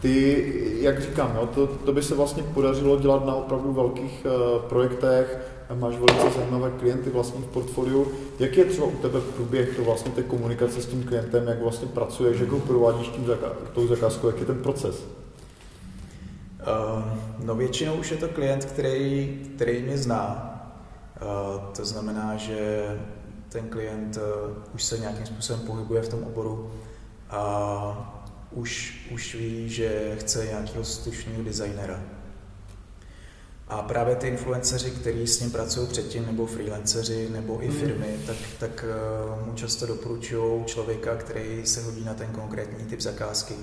ty, 0.00 0.52
jak 0.80 1.02
říkám, 1.02 1.36
jo, 1.36 1.46
to, 1.46 1.66
to 1.66 1.92
by 1.92 2.02
se 2.02 2.14
vlastně 2.14 2.42
podařilo 2.42 3.00
dělat 3.00 3.26
na 3.26 3.34
opravdu 3.34 3.72
velkých 3.72 4.26
uh, 4.26 4.62
projektech, 4.62 5.38
máš 5.74 5.94
velice 5.96 6.38
zajímavé 6.38 6.70
klienty 6.70 7.10
vlastně 7.10 7.40
v 7.40 7.46
portfoliu. 7.46 8.12
Jak 8.38 8.56
je 8.56 8.64
třeba 8.64 8.86
u 8.86 8.96
tebe 8.96 9.20
průběh 9.20 9.76
to 9.76 9.84
vlastně 9.84 10.10
té 10.12 10.22
komunikace 10.22 10.82
s 10.82 10.86
tím 10.86 11.04
klientem, 11.04 11.48
jak 11.48 11.62
vlastně 11.62 11.88
pracuješ, 11.88 12.40
jak 12.40 12.48
ho 12.48 12.58
provádíš 12.58 13.08
tím 13.08 13.24
zaka- 13.24 13.52
tou 13.74 13.86
zakázkou, 13.86 14.26
jak 14.26 14.40
je 14.40 14.46
ten 14.46 14.62
proces? 14.62 14.96
Uh, 16.62 17.04
no 17.44 17.54
většinou 17.54 17.94
už 17.94 18.10
je 18.10 18.16
to 18.16 18.28
klient, 18.28 18.64
který, 18.64 19.40
který 19.56 19.82
mě 19.82 19.98
zná. 19.98 20.48
Uh, 21.22 21.64
to 21.76 21.84
znamená, 21.84 22.36
že 22.36 22.86
ten 23.48 23.68
klient 23.68 24.16
uh, 24.16 24.52
už 24.74 24.84
se 24.84 24.98
nějakým 24.98 25.26
způsobem 25.26 25.66
pohybuje 25.66 26.02
v 26.02 26.08
tom 26.08 26.24
oboru 26.24 26.70
a 27.30 28.18
už, 28.50 29.00
už 29.14 29.34
ví, 29.34 29.68
že 29.68 30.16
chce 30.18 30.46
nějakého 30.46 30.84
slušného 30.84 31.42
designera. 31.42 32.00
A 33.72 33.82
právě 33.82 34.16
ty 34.16 34.28
influenceři, 34.28 34.90
kteří 34.90 35.26
s 35.26 35.40
ním 35.40 35.50
pracují 35.50 35.88
předtím, 35.88 36.26
nebo 36.26 36.46
freelanceři, 36.46 37.28
nebo 37.32 37.64
i 37.64 37.68
firmy, 37.68 38.14
mm. 38.18 38.26
tak, 38.26 38.36
tak 38.58 38.84
uh, 39.38 39.46
mu 39.46 39.54
často 39.54 39.86
doporučují 39.86 40.64
člověka, 40.64 41.16
který 41.16 41.66
se 41.66 41.82
hodí 41.82 42.04
na 42.04 42.14
ten 42.14 42.26
konkrétní 42.26 42.84
typ 42.84 43.00
zakázky. 43.00 43.54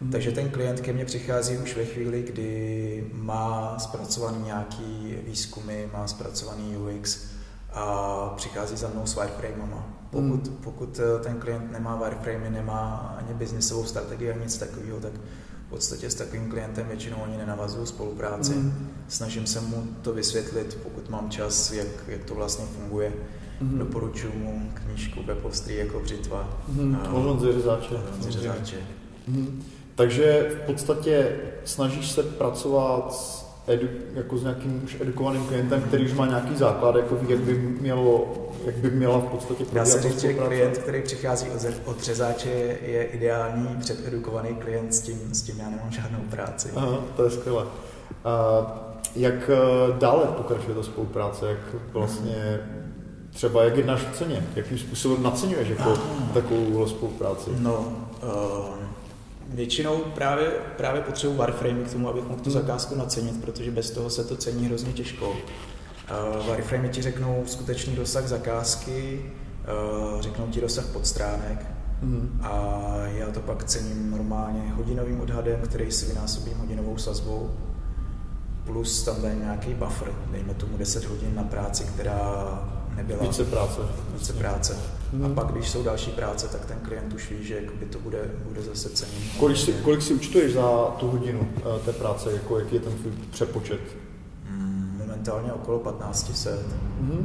Mm. 0.00 0.10
Takže 0.10 0.32
ten 0.32 0.50
klient 0.50 0.80
ke 0.80 0.92
mně 0.92 1.04
přichází 1.04 1.58
už 1.58 1.76
ve 1.76 1.84
chvíli, 1.84 2.22
kdy 2.22 3.10
má 3.12 3.78
zpracovaný 3.78 4.42
nějaký 4.44 5.16
výzkumy, 5.26 5.88
má 5.92 6.06
zpracovaný 6.06 6.76
UX 6.76 7.26
a 7.72 8.34
přichází 8.36 8.76
za 8.76 8.88
mnou 8.88 9.06
s 9.06 9.14
wireframama. 9.14 9.88
Pokud, 10.10 10.48
mm. 10.48 10.56
pokud 10.56 11.00
eh, 11.00 11.22
ten 11.22 11.40
klient 11.40 11.72
nemá 11.72 11.96
wireframey, 11.96 12.50
nemá 12.50 13.14
ani 13.18 13.34
biznisovou 13.34 13.84
strategii, 13.84 14.30
ani 14.30 14.40
nic 14.40 14.58
takového, 14.58 15.00
tak 15.00 15.12
v 15.70 15.72
podstatě 15.72 16.10
s 16.10 16.14
takovým 16.14 16.50
klientem 16.50 16.86
většinou 16.88 17.16
ani 17.24 17.36
nenavazuju 17.36 17.86
spolupráci. 17.86 18.52
Mm. 18.52 18.88
Snažím 19.08 19.46
se 19.46 19.60
mu 19.60 19.86
to 20.02 20.12
vysvětlit, 20.12 20.78
pokud 20.82 21.10
mám 21.10 21.30
čas, 21.30 21.72
jak, 21.72 21.86
jak 22.08 22.24
to 22.24 22.34
vlastně 22.34 22.64
funguje. 22.64 23.12
Mm. 23.60 23.78
Doporučuji 23.78 24.32
mu 24.36 24.72
knížku 24.74 25.22
Webovstří 25.22 25.76
jako 25.76 26.00
břitva. 26.00 26.62
Mm. 26.68 26.98
Řezáče. 27.52 27.94
Řezáče. 28.28 28.76
Mm. 29.28 29.62
Takže 29.94 30.56
v 30.62 30.66
podstatě 30.66 31.36
snažíš 31.64 32.10
se 32.10 32.22
pracovat 32.22 33.14
s, 33.14 33.49
edu, 33.70 33.88
jako 34.14 34.38
s 34.38 34.42
nějakým 34.42 34.80
už 34.84 34.96
edukovaným 35.00 35.44
klientem, 35.44 35.82
který 35.82 36.04
už 36.04 36.12
má 36.12 36.26
nějaký 36.26 36.56
základ, 36.56 36.96
jako 36.96 37.16
ví, 37.16 37.30
jak 37.30 37.40
by 37.40 37.54
mělo 37.54 38.36
jak 38.64 38.76
by 38.76 38.90
měla 38.90 39.18
v 39.18 39.24
podstatě 39.24 39.64
Dá 39.72 39.84
se 39.84 40.02
říct, 40.02 40.20
že 40.20 40.34
klient, 40.34 40.78
který 40.78 41.02
přichází 41.02 41.50
od, 41.50 41.66
od 41.84 42.02
řezáče, 42.02 42.48
je 42.82 43.04
ideální 43.04 43.76
přededukovaný 43.80 44.54
klient, 44.54 44.94
s 44.94 45.00
tím, 45.00 45.18
s 45.32 45.42
tím 45.42 45.58
já 45.58 45.70
nemám 45.70 45.90
žádnou 45.90 46.18
práci. 46.30 46.68
Aha, 46.76 46.98
to 47.16 47.24
je 47.24 47.30
skvělé. 47.30 47.64
A 48.24 48.30
jak 49.16 49.50
eh, 49.50 49.98
dále 49.98 50.26
pokračuje 50.26 50.74
ta 50.74 50.82
spolupráce? 50.82 51.46
Jak 51.48 51.92
vlastně 51.92 52.60
třeba 53.30 53.64
jak 53.64 53.76
jednáš 53.76 54.00
v 54.00 54.16
ceně? 54.16 54.46
Jakým 54.56 54.78
způsobem 54.78 55.22
naceňuješ 55.22 55.68
jako 55.68 55.94
takovou 56.34 56.86
spolupráci? 56.86 57.50
No, 57.58 57.92
uh, 58.22 58.74
většinou 59.54 59.98
právě, 60.14 60.50
právě 60.76 61.02
potřebuji 61.02 61.36
wireframe 61.36 61.84
k 61.84 61.92
tomu, 61.92 62.08
abych 62.08 62.24
mohl 62.24 62.40
tu 62.40 62.50
zakázku 62.50 62.94
nacenit, 62.94 63.40
protože 63.40 63.70
bez 63.70 63.90
toho 63.90 64.10
se 64.10 64.24
to 64.24 64.36
cení 64.36 64.66
hrozně 64.66 64.92
těžko. 64.92 65.30
Uh, 65.30 66.46
wireframe 66.50 66.88
ti 66.88 67.02
řeknou 67.02 67.42
skutečný 67.46 67.96
dosah 67.96 68.26
zakázky, 68.26 69.32
uh, 70.14 70.20
řeknou 70.20 70.46
ti 70.46 70.60
dosah 70.60 70.86
podstránek 70.86 71.66
mm. 72.02 72.40
a 72.42 72.92
já 73.06 73.30
to 73.30 73.40
pak 73.40 73.64
cením 73.64 74.10
normálně 74.10 74.72
hodinovým 74.76 75.20
odhadem, 75.20 75.60
který 75.60 75.92
si 75.92 76.06
vynásobím 76.06 76.58
hodinovou 76.58 76.98
sazbou, 76.98 77.50
plus 78.64 79.02
tam 79.02 79.22
dají 79.22 79.38
nějaký 79.38 79.74
buffer, 79.74 80.12
dejme 80.30 80.54
tomu 80.54 80.76
10 80.78 81.04
hodin 81.04 81.34
na 81.34 81.42
práci, 81.42 81.84
která 81.84 82.18
nebyla. 82.96 83.22
Více 83.22 83.44
práce. 83.44 83.80
Více 84.14 84.32
práce. 84.32 84.99
Mm. 85.12 85.24
A 85.24 85.28
pak, 85.28 85.52
když 85.52 85.68
jsou 85.68 85.82
další 85.82 86.10
práce, 86.10 86.48
tak 86.48 86.66
ten 86.66 86.78
klient 86.82 87.12
už 87.12 87.30
ví, 87.30 87.44
že 87.44 87.54
jakoby 87.54 87.86
to 87.86 87.98
bude, 87.98 88.30
bude 88.48 88.62
zase 88.62 88.90
cenění. 88.90 89.30
Kolik 89.38 89.56
si, 89.56 89.72
kolik 89.72 90.02
si 90.02 90.14
účtuješ 90.14 90.52
za 90.52 90.84
tu 90.84 91.08
hodinu 91.08 91.40
uh, 91.40 91.78
té 91.84 91.92
práce? 91.92 92.32
Jako, 92.32 92.58
jaký 92.58 92.74
je 92.74 92.80
ten 92.80 92.92
tvůj 92.92 93.12
přepočet? 93.30 93.80
momentálně 95.20 95.52
okolo 95.52 95.78
1500. 95.78 96.66
Mm-hmm. 97.02 97.24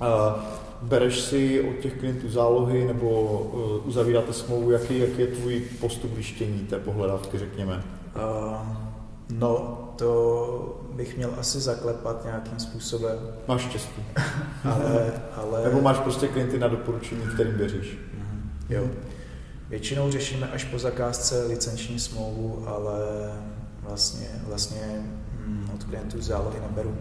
A 0.00 0.36
bereš 0.82 1.20
si 1.20 1.60
od 1.60 1.82
těch 1.82 1.98
klientů 1.98 2.28
zálohy 2.28 2.84
nebo 2.84 3.30
uh, 3.30 3.88
uzavíráte 3.88 4.32
smlouvu, 4.32 4.70
jaký, 4.70 4.98
jaký 4.98 5.20
je 5.20 5.26
tvůj 5.26 5.60
postup 5.80 6.12
vyštění 6.14 6.58
té 6.58 6.78
pohledávky, 6.78 7.38
řekněme? 7.38 7.84
Uh, 8.16 8.87
no, 9.30 9.78
to 9.96 10.80
bych 10.92 11.16
měl 11.16 11.30
asi 11.38 11.60
zaklepat 11.60 12.24
nějakým 12.24 12.58
způsobem. 12.58 13.18
Máš 13.48 13.60
štěstí. 13.60 14.04
ale, 14.64 15.12
ale... 15.36 15.64
Nebo 15.64 15.80
máš 15.80 15.98
prostě 15.98 16.28
klienty 16.28 16.58
na 16.58 16.68
doporučení, 16.68 17.22
kterým 17.34 17.54
věříš. 17.54 17.98
Mm-hmm. 17.98 18.74
Jo. 18.74 18.88
Většinou 19.68 20.10
řešíme 20.10 20.48
až 20.48 20.64
po 20.64 20.78
zakázce 20.78 21.46
licenční 21.46 21.98
smlouvu, 21.98 22.64
ale 22.66 22.98
vlastně, 23.82 24.28
vlastně 24.46 25.04
Mm, 25.48 25.70
od 25.74 25.84
klientů 25.84 26.20
zálohy 26.20 26.60
neberu. 26.60 26.96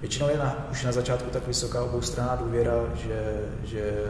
Většinou 0.00 0.28
je 0.28 0.38
na, 0.38 0.66
už 0.70 0.84
na 0.84 0.92
začátku 0.92 1.30
tak 1.30 1.46
vysoká 1.46 1.84
oboustranná 1.84 2.36
důvěra, 2.36 2.72
že, 2.94 3.42
že 3.64 4.04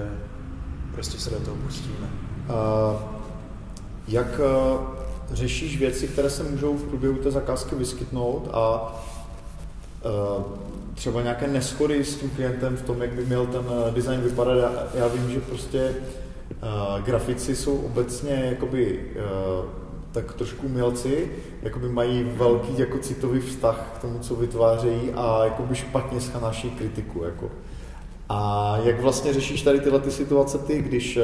prostě 0.93 1.19
se 1.19 1.31
do 1.31 1.41
toho 1.41 1.57
pustíme. 1.57 2.07
Uh, 2.49 3.01
jak 4.09 4.41
uh, 4.41 5.02
řešíš 5.33 5.79
věci, 5.79 6.09
které 6.09 6.31
se 6.31 6.43
můžou 6.43 6.77
v 6.77 6.85
průběhu 6.85 7.15
té 7.15 7.31
zakázky 7.31 7.75
vyskytnout 7.75 8.49
a 8.53 8.95
uh, 10.05 10.43
třeba 10.95 11.23
nějaké 11.23 11.47
neschody 11.47 12.05
s 12.05 12.17
tím 12.17 12.31
klientem 12.31 12.77
v 12.77 12.83
tom, 12.83 13.03
jak 13.03 13.13
by 13.13 13.27
měl 13.27 13.47
ten 13.47 13.65
design 13.91 14.21
vypadat. 14.21 14.55
Já, 14.55 14.87
já 14.95 15.09
vím, 15.09 15.31
že 15.31 15.41
prostě 15.41 15.95
uh, 16.51 17.05
grafici 17.05 17.57
jsou 17.57 17.77
obecně 17.77 18.47
jakoby 18.51 19.01
uh, 19.17 19.65
tak 20.13 20.33
trošku 20.35 20.67
umělci 20.67 21.31
jakoby 21.63 21.89
mají 21.89 22.25
velký 22.25 22.79
jako 22.79 22.99
citový 22.99 23.41
vztah 23.41 23.93
k 23.97 23.99
tomu, 23.99 24.19
co 24.19 24.37
vytvářejí 24.37 25.13
a 25.15 25.45
jakoby 25.45 25.75
špatně 25.75 26.21
schanáší 26.21 26.71
kritiku. 26.71 27.25
Jako. 27.25 27.51
A 28.35 28.77
jak 28.85 29.01
vlastně 29.01 29.33
řešíš 29.33 29.63
tady 29.63 29.81
tyhle 29.81 30.01
ty 30.01 30.11
situace 30.11 30.59
ty, 30.59 30.83
když 30.83 31.17
eh, 31.17 31.23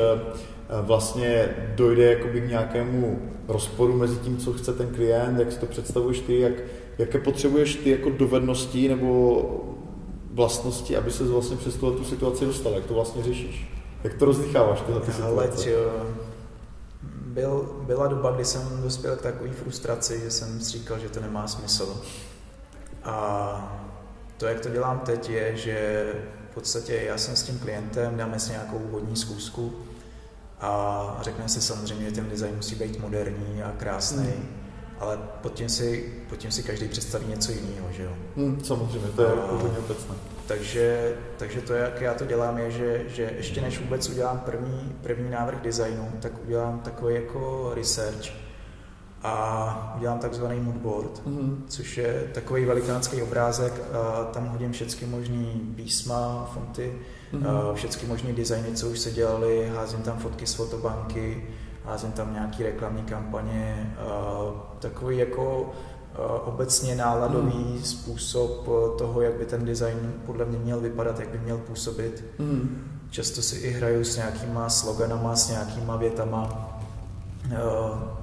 vlastně 0.83 1.49
dojde 1.75 2.05
jakoby 2.05 2.41
k 2.41 2.49
nějakému 2.49 3.19
rozporu 3.49 3.97
mezi 3.97 4.17
tím, 4.17 4.37
co 4.37 4.53
chce 4.53 4.73
ten 4.73 4.95
klient, 4.95 5.38
jak 5.38 5.53
si 5.53 5.59
to 5.59 5.67
představuješ 5.67 6.21
ty, 6.21 6.41
jak, 6.41 6.53
jaké 6.99 7.19
potřebuješ 7.19 7.75
ty 7.75 7.91
jako 7.91 8.11
dovednosti 8.11 8.88
nebo 8.88 9.43
vlastnosti, 10.33 10.97
aby 10.97 11.11
se 11.11 11.25
vlastně 11.25 11.57
přes 11.57 11.77
tu 11.77 12.05
situaci 12.05 12.47
dostal, 12.47 12.73
jak 12.73 12.85
to 12.85 12.95
vlastně 12.95 13.23
řešíš? 13.23 13.73
Jak 14.05 14.15
to 14.15 14.25
rozdýcháváš 14.25 14.81
tyhle 14.81 15.00
ty 15.00 15.12
situace? 15.12 15.71
byl, 17.27 17.77
byla 17.83 18.07
doba, 18.07 18.31
kdy 18.31 18.45
jsem 18.45 18.83
dospěl 18.83 19.17
k 19.17 19.23
takové 19.23 19.50
frustraci, 19.50 20.21
že 20.25 20.31
jsem 20.31 20.61
si 20.61 20.79
říkal, 20.79 20.99
že 20.99 21.09
to 21.09 21.21
nemá 21.21 21.49
smysl. 21.49 21.97
A 23.05 23.85
to, 24.37 24.47
jak 24.47 24.61
to 24.61 24.69
dělám 24.69 24.99
teď, 24.99 25.31
je, 25.31 25.57
že 25.57 26.05
podstatě 26.59 27.03
já 27.07 27.19
jsem 27.19 27.37
s 27.37 27.43
tím 27.43 27.59
klientem, 27.59 28.17
dáme 28.17 28.38
si 28.38 28.50
nějakou 28.50 28.77
úvodní 28.79 29.17
zkusku 29.17 29.73
a 30.61 31.19
řekneme 31.23 31.49
si 31.49 31.61
samozřejmě, 31.61 32.05
že 32.05 32.12
ten 32.12 32.29
design 32.29 32.57
musí 32.57 32.75
být 32.75 33.00
moderní 33.00 33.62
a 33.62 33.73
krásný, 33.79 34.27
mm. 34.27 34.49
ale 35.00 35.19
pod 35.43 35.55
tím, 35.55 35.69
si, 35.69 36.15
pod 36.29 36.37
tím 36.37 36.50
si 36.53 36.62
každý 36.62 36.88
představí 36.88 37.27
něco 37.27 37.53
jiného, 37.53 37.87
že 37.91 38.03
jo? 38.03 38.12
Mm, 38.37 38.65
samozřejmě, 38.65 39.09
to 39.09 39.23
je 39.23 39.33
úplně 39.33 39.79
obecné. 39.79 40.15
Takže, 40.47 41.17
takže 41.37 41.61
to, 41.61 41.73
jak 41.73 42.00
já 42.00 42.15
to 42.15 42.27
dělám, 42.27 42.59
je, 42.59 42.71
že, 42.71 43.05
že 43.09 43.33
ještě 43.37 43.61
než 43.61 43.81
vůbec 43.81 44.09
udělám 44.09 44.41
první, 44.41 44.97
první 45.03 45.31
návrh 45.31 45.61
designu, 45.61 46.12
tak 46.21 46.33
udělám 46.45 46.81
takový 46.81 47.15
jako 47.15 47.73
research 47.75 48.48
a 49.23 49.95
udělám 49.97 50.19
takzvaný 50.19 50.61
moodboard, 50.61 51.23
mm-hmm. 51.27 51.57
což 51.69 51.97
je 51.97 52.31
takový 52.35 52.65
velikánský 52.65 53.23
obrázek, 53.23 53.83
a 53.93 54.25
tam 54.25 54.47
hodím 54.47 54.73
všechny 54.73 55.07
možné 55.07 55.47
písma, 55.77 56.51
fonty, 56.55 56.99
mm-hmm. 57.33 57.75
všechny 57.75 58.09
možné 58.09 58.33
designy, 58.33 58.75
co 58.75 58.89
už 58.89 58.99
se 58.99 59.11
dělali, 59.11 59.73
házím 59.77 60.03
tam 60.03 60.19
fotky 60.19 60.47
z 60.47 60.55
fotobanky, 60.55 61.47
házím 61.85 62.13
tam 62.13 62.33
nějaký 62.33 62.63
reklamní 62.63 63.03
kampaně, 63.03 63.97
takový 64.79 65.19
jako 65.19 65.71
obecně 66.45 66.95
náladový 66.95 67.65
hmm. 67.65 67.83
způsob 67.83 68.69
toho, 68.99 69.21
jak 69.21 69.35
by 69.35 69.45
ten 69.45 69.65
design 69.65 70.15
podle 70.27 70.45
mě 70.45 70.59
měl 70.59 70.81
vypadat, 70.81 71.21
jak 71.21 71.29
by 71.29 71.39
měl 71.39 71.59
působit. 71.59 72.25
Hmm. 72.39 72.85
Často 73.11 73.43
si 73.43 73.57
i 73.57 73.71
hraju 73.71 74.05
s 74.05 74.17
nějakýma 74.17 74.69
sloganama, 74.69 75.37
s 75.37 75.49
nějakýma 75.51 75.97
větama, 75.97 76.78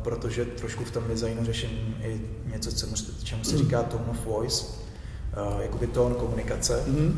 protože 0.01 0.45
trošku 0.45 0.83
v 0.83 0.91
tom 0.91 1.03
designu 1.07 1.45
řeším 1.45 1.95
i 2.01 2.21
něco, 2.45 2.71
co, 2.71 2.87
čemu 3.23 3.43
se 3.43 3.57
říká 3.57 3.83
tone 3.83 4.03
of 4.11 4.25
voice, 4.25 4.65
uh, 4.65 5.61
jakoby 5.61 5.87
tón 5.87 6.13
komunikace. 6.13 6.83
Mm-hmm. 6.87 7.11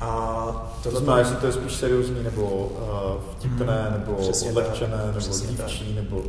A 0.00 0.80
to 0.82 0.90
znamená, 0.90 1.18
jestli 1.18 1.36
to 1.36 1.46
je 1.46 1.52
spíš 1.52 1.72
seriózní, 1.72 2.22
nebo 2.22 2.42
uh, 2.42 3.22
vtipné, 3.32 3.86
mm, 3.88 3.92
nebo 3.92 4.16
odlehčené, 4.48 4.96
nebo 5.06 5.20
dívčí, 5.48 5.94
nebo 5.94 6.22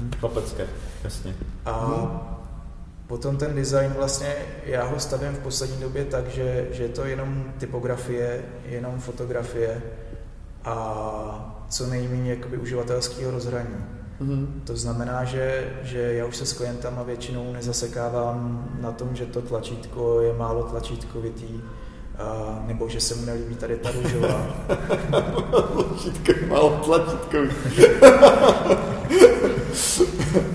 mm. 0.00 0.10
chlapecké, 0.20 0.66
jasně. 1.04 1.34
A 1.64 1.86
mm. 1.86 2.20
potom 3.06 3.36
ten 3.36 3.54
design 3.54 3.92
vlastně, 3.96 4.34
já 4.64 4.84
ho 4.84 5.00
stavím 5.00 5.32
v 5.32 5.38
poslední 5.38 5.80
době 5.80 6.04
tak, 6.04 6.28
že, 6.28 6.68
že 6.72 6.82
je 6.82 6.88
to 6.88 7.04
jenom 7.04 7.44
typografie, 7.58 8.44
jenom 8.64 9.00
fotografie 9.00 9.82
a 10.64 11.66
co 11.68 11.86
nejméně 11.86 12.30
jakoby 12.30 12.58
uživatelského 12.58 13.30
rozhraní. 13.30 13.76
Mm-hmm. 14.20 14.46
To 14.64 14.76
znamená, 14.76 15.24
že, 15.24 15.72
že 15.82 15.98
já 15.98 16.26
už 16.26 16.36
se 16.36 16.46
s 16.46 16.52
klientama 16.52 17.02
většinou 17.02 17.52
nezasekávám 17.52 18.68
na 18.80 18.92
tom, 18.92 19.16
že 19.16 19.26
to 19.26 19.42
tlačítko 19.42 20.20
je 20.20 20.32
málo 20.32 20.62
tlačítkovitý, 20.62 21.60
a, 22.18 22.62
nebo 22.66 22.88
že 22.88 23.00
se 23.00 23.14
mu 23.14 23.24
nelíbí 23.24 23.54
tady 23.54 23.76
ta 23.76 23.90
růžová. 23.90 24.46
tlačítko 25.72 26.32
je 26.32 26.46
málo 26.46 26.80
tlačítkový. 26.84 27.50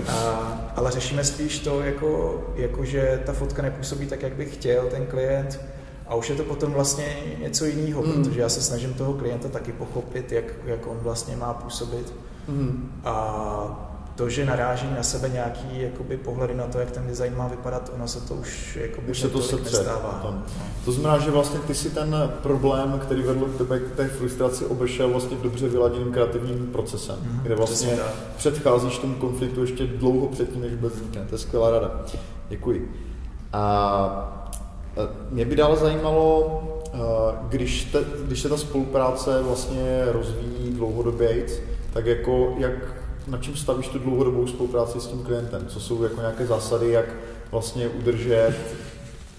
a, 0.08 0.72
ale 0.76 0.90
řešíme 0.90 1.24
spíš 1.24 1.58
to, 1.58 1.80
jako, 1.80 2.42
jako, 2.56 2.84
že 2.84 3.22
ta 3.26 3.32
fotka 3.32 3.62
nepůsobí 3.62 4.06
tak, 4.06 4.22
jak 4.22 4.32
bych 4.32 4.54
chtěl 4.54 4.86
ten 4.90 5.06
klient, 5.06 5.60
a 6.06 6.14
už 6.14 6.30
je 6.30 6.36
to 6.36 6.42
potom 6.42 6.72
vlastně 6.72 7.16
něco 7.38 7.64
jiného, 7.64 8.02
mm. 8.02 8.12
protože 8.12 8.40
já 8.40 8.48
se 8.48 8.62
snažím 8.62 8.94
toho 8.94 9.12
klienta 9.12 9.48
taky 9.48 9.72
pochopit, 9.72 10.32
jak, 10.32 10.44
jak 10.64 10.86
on 10.86 10.98
vlastně 11.02 11.36
má 11.36 11.54
působit. 11.54 12.12
Mm. 12.48 12.92
A 13.04 13.88
to, 14.16 14.28
že 14.28 14.46
naráží 14.46 14.86
na 14.96 15.02
sebe 15.02 15.28
nějaký 15.28 15.82
jakoby, 15.82 16.16
pohledy 16.16 16.54
na 16.54 16.66
to, 16.66 16.78
jak 16.78 16.90
ten 16.90 17.06
design 17.06 17.36
má 17.36 17.48
vypadat, 17.48 17.90
ono 17.94 18.08
se 18.08 18.20
to 18.20 18.34
už, 18.34 18.78
jakoby, 18.80 19.10
už 19.10 19.20
se 19.20 19.28
to 19.28 19.38
nestává. 19.38 20.42
To 20.84 20.92
znamená, 20.92 21.18
že 21.18 21.30
vlastně 21.30 21.60
ty 21.60 21.74
si 21.74 21.90
ten 21.90 22.32
problém, 22.42 23.00
který 23.02 23.22
vedl 23.22 23.44
k 23.44 23.58
tebe 23.58 23.80
k 23.80 23.96
té 23.96 24.08
frustraci, 24.08 24.64
obešel 24.64 25.08
vlastně 25.08 25.36
dobře 25.42 25.68
vyladěným 25.68 26.12
kreativním 26.12 26.66
procesem, 26.66 27.16
mm, 27.22 27.40
kde 27.42 27.54
vlastně 27.54 27.98
předcházíš 28.36 28.98
tomu 28.98 29.14
konfliktu 29.14 29.60
ještě 29.60 29.86
dlouho 29.86 30.28
předtím, 30.28 30.60
než 30.60 30.72
vůbec 30.72 30.94
vznikne. 30.94 31.24
To 31.28 31.34
je 31.34 31.38
skvělá 31.38 31.70
rada. 31.70 32.00
Děkuji. 32.48 32.92
A 33.52 34.38
mě 35.30 35.44
by 35.44 35.56
dále 35.56 35.76
zajímalo, 35.76 36.62
když, 37.48 37.84
te, 37.84 37.98
když 38.26 38.40
se 38.40 38.48
ta 38.48 38.56
spolupráce 38.56 39.42
vlastně 39.42 40.04
rozvíjí 40.12 40.72
dlouhodobě, 40.72 41.46
tak 41.92 42.06
jako 42.06 42.54
jak, 42.58 42.72
na 43.26 43.38
čem 43.38 43.56
stavíš 43.56 43.88
tu 43.88 43.98
dlouhodobou 43.98 44.46
spolupráci 44.46 45.00
s 45.00 45.06
tím 45.06 45.22
klientem? 45.22 45.66
Co 45.66 45.80
jsou 45.80 46.02
jako 46.02 46.20
nějaké 46.20 46.46
zásady, 46.46 46.90
jak 46.90 47.06
vlastně 47.50 47.88
udržet 47.88 48.54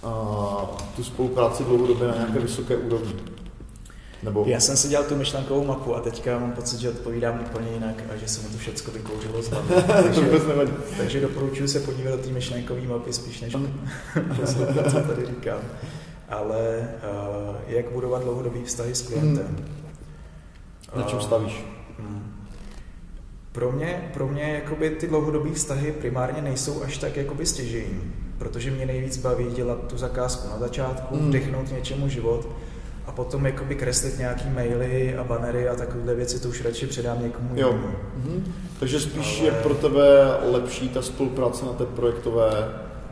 a, 0.03 0.71
tu 0.95 1.03
spolupráci 1.03 1.63
dlouhodobě 1.63 2.07
na 2.07 2.15
nějaké 2.15 2.39
vysoké 2.39 2.77
úrovni? 2.77 3.13
Nebo... 4.23 4.43
Já 4.47 4.59
jsem 4.59 4.77
si 4.77 4.87
dělal 4.87 5.05
tu 5.05 5.15
myšlenkovou 5.15 5.63
mapu 5.63 5.95
a 5.95 5.99
teďka 5.99 6.39
mám 6.39 6.51
pocit, 6.51 6.79
že 6.79 6.89
odpovídám 6.89 7.39
úplně 7.41 7.71
jinak 7.71 8.03
a 8.13 8.17
že 8.17 8.27
se 8.27 8.41
mi 8.41 8.49
to 8.49 8.57
všechno 8.57 8.93
vykouřilo 8.93 9.41
z 9.41 9.49
hlavy. 9.49 9.73
takže, 10.03 10.21
takže 10.97 11.21
doporučuji 11.21 11.67
se 11.67 11.79
podívat 11.79 12.11
do 12.11 12.17
té 12.17 12.29
myšlenkové 12.29 12.81
mapy 12.81 13.13
spíš 13.13 13.41
než 13.41 13.55
poslouchat, 14.39 14.91
co 14.91 14.99
tady 14.99 15.25
říkám. 15.25 15.59
Ale 16.29 16.89
uh, 17.49 17.55
jak 17.67 17.91
budovat 17.91 18.23
dlouhodobý 18.23 18.63
vztahy 18.63 18.95
s 18.95 19.01
klientem? 19.01 19.45
Hmm. 19.45 19.65
Na 20.95 21.03
čem 21.03 21.21
stavíš? 21.21 21.72
Pro 23.53 23.71
mě, 23.71 24.11
pro 24.13 24.27
mě 24.27 24.43
jakoby 24.43 24.89
ty 24.89 25.07
dlouhodobé 25.07 25.53
vztahy 25.53 25.91
primárně 25.91 26.41
nejsou 26.41 26.83
až 26.83 26.97
tak 26.97 27.17
jakoby 27.17 27.45
stěžení, 27.45 28.13
protože 28.37 28.71
mě 28.71 28.85
nejvíc 28.85 29.17
baví 29.17 29.45
dělat 29.45 29.87
tu 29.87 29.97
zakázku 29.97 30.49
na 30.49 30.59
začátku, 30.59 31.15
hmm. 31.15 31.29
vdechnout 31.29 31.71
něčemu 31.71 32.09
život 32.09 32.47
a 33.05 33.11
potom 33.11 33.45
jakoby 33.45 33.75
kreslit 33.75 34.19
nějaký 34.19 34.49
maily 34.49 35.15
a 35.15 35.23
banery 35.23 35.69
a 35.69 35.75
takové 35.75 36.15
věci, 36.15 36.39
to 36.39 36.49
už 36.49 36.65
radši 36.65 36.87
předám 36.87 37.23
někomu 37.23 37.49
jo. 37.55 37.67
jinému. 37.67 37.87
Mhm. 38.15 38.53
Takže 38.79 38.99
spíš 38.99 39.39
Ale... 39.39 39.47
je 39.47 39.51
pro 39.51 39.73
tebe 39.73 40.37
lepší 40.51 40.89
ta 40.89 41.01
spolupráce 41.01 41.65
na 41.65 41.73
té 41.73 41.85
projektové 41.85 42.49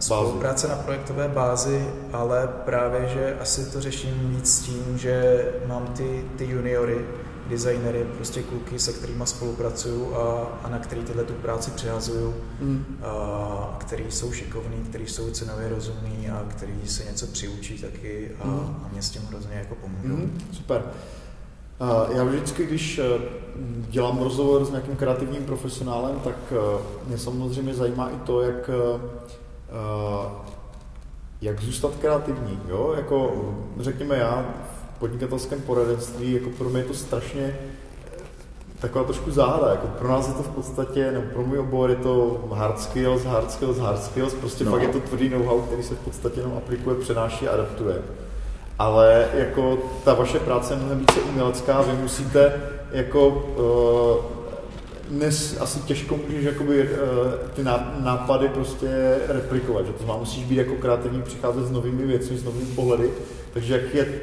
bázi? 0.09 0.25
Spolupráce 0.25 0.67
na 0.67 0.75
projektové 0.75 1.27
bázi, 1.27 1.89
ale 2.13 2.49
právě, 2.65 3.07
že 3.13 3.37
asi 3.39 3.71
to 3.71 3.81
řeším 3.81 4.35
víc 4.35 4.53
s 4.53 4.59
tím, 4.59 4.97
že 4.97 5.45
mám 5.67 5.87
ty, 5.87 6.25
ty 6.37 6.45
juniory, 6.45 7.05
designery, 7.51 8.05
prostě 8.15 8.43
kluky, 8.43 8.79
se 8.79 8.93
kterými 8.93 9.23
spolupracuju 9.25 10.15
a, 10.15 10.41
a 10.63 10.69
na 10.69 10.79
který 10.79 11.01
tyhle 11.01 11.23
tu 11.23 11.33
práci 11.33 11.71
přihazuju, 11.71 12.35
mm. 12.61 12.85
a, 13.03 13.77
který 13.79 14.11
jsou 14.11 14.31
šikovní, 14.31 14.77
který 14.89 15.07
jsou 15.07 15.31
cenově 15.31 15.69
rozumní 15.69 16.29
a 16.29 16.45
který 16.49 16.79
se 16.85 17.03
něco 17.03 17.27
přiučí 17.27 17.77
taky 17.77 18.31
a, 18.39 18.47
mm. 18.47 18.75
a 18.85 18.89
mě 18.91 19.01
s 19.01 19.09
tím 19.09 19.21
hrozně 19.21 19.55
jako 19.55 19.75
pomůžou. 19.75 20.15
Mm. 20.15 20.39
Super. 20.51 20.83
Já 22.15 22.23
vždycky, 22.23 22.65
když 22.65 22.99
eh, 22.99 23.03
dělám 23.89 24.23
rozhovor 24.23 24.65
s 24.65 24.69
nějakým 24.69 24.95
kreativním 24.95 25.43
profesionálem, 25.43 26.19
tak 26.23 26.35
eh, 26.51 26.81
mě 27.07 27.17
samozřejmě 27.17 27.73
zajímá 27.73 28.09
i 28.09 28.15
to, 28.25 28.41
jak, 28.41 28.69
eh, 28.69 28.99
jak 31.41 31.61
zůstat 31.61 31.91
kreativní. 32.01 32.59
Jo? 32.67 32.93
Jako, 32.97 33.33
řekněme, 33.79 34.17
já 34.17 34.45
podnikatelském 35.01 35.61
poradenství, 35.61 36.33
jako 36.33 36.49
pro 36.49 36.69
mě 36.69 36.79
je 36.79 36.85
to 36.85 36.93
strašně 36.93 37.57
eh, 38.05 38.09
taková 38.79 39.03
trošku 39.03 39.31
záhada. 39.31 39.69
Jako 39.69 39.87
pro 39.87 40.07
nás 40.07 40.27
je 40.27 40.33
to 40.33 40.43
v 40.43 40.49
podstatě, 40.49 41.11
nebo 41.11 41.25
pro 41.33 41.43
můj 41.43 41.59
obor 41.59 41.89
je 41.89 41.95
to 41.95 42.43
hard 42.53 42.79
skills, 42.79 43.23
hard 43.23 43.51
skills, 43.51 43.77
hard 43.77 44.03
skills, 44.03 44.33
prostě 44.33 44.63
no. 44.63 44.71
fakt 44.71 44.81
je 44.81 44.87
to 44.87 44.99
tvrdý 44.99 45.29
know-how, 45.29 45.61
který 45.61 45.83
se 45.83 45.95
v 45.95 45.99
podstatě 45.99 46.39
jenom 46.39 46.57
aplikuje, 46.57 46.95
přenáší 46.95 47.47
a 47.47 47.51
adaptuje. 47.51 47.95
Ale 48.79 49.27
jako 49.33 49.77
ta 50.05 50.13
vaše 50.13 50.39
práce 50.39 50.73
je 50.73 50.77
mnohem 50.77 50.99
více 50.99 51.19
umělecká, 51.19 51.81
vy 51.81 52.01
musíte 52.01 52.53
jako 52.91 53.27
uh, 53.27 55.17
dnes 55.17 55.57
asi 55.59 55.79
těžko 55.79 56.19
můžeš 56.27 56.43
jakoby, 56.45 56.89
uh, 56.89 56.97
ty 57.53 57.63
nápady 58.03 58.47
prostě 58.47 59.17
replikovat, 59.27 59.85
že 59.85 59.91
to 59.91 59.97
znamená, 59.97 60.19
musíš 60.19 60.43
být 60.43 60.55
jako 60.55 60.75
kreativní, 60.75 61.21
přicházet 61.21 61.65
s 61.65 61.71
novými 61.71 62.05
věcmi, 62.05 62.37
s 62.37 62.43
novými 62.43 62.65
pohledy, 62.75 63.09
takže 63.53 63.73
jak 63.73 63.95
je 63.95 64.21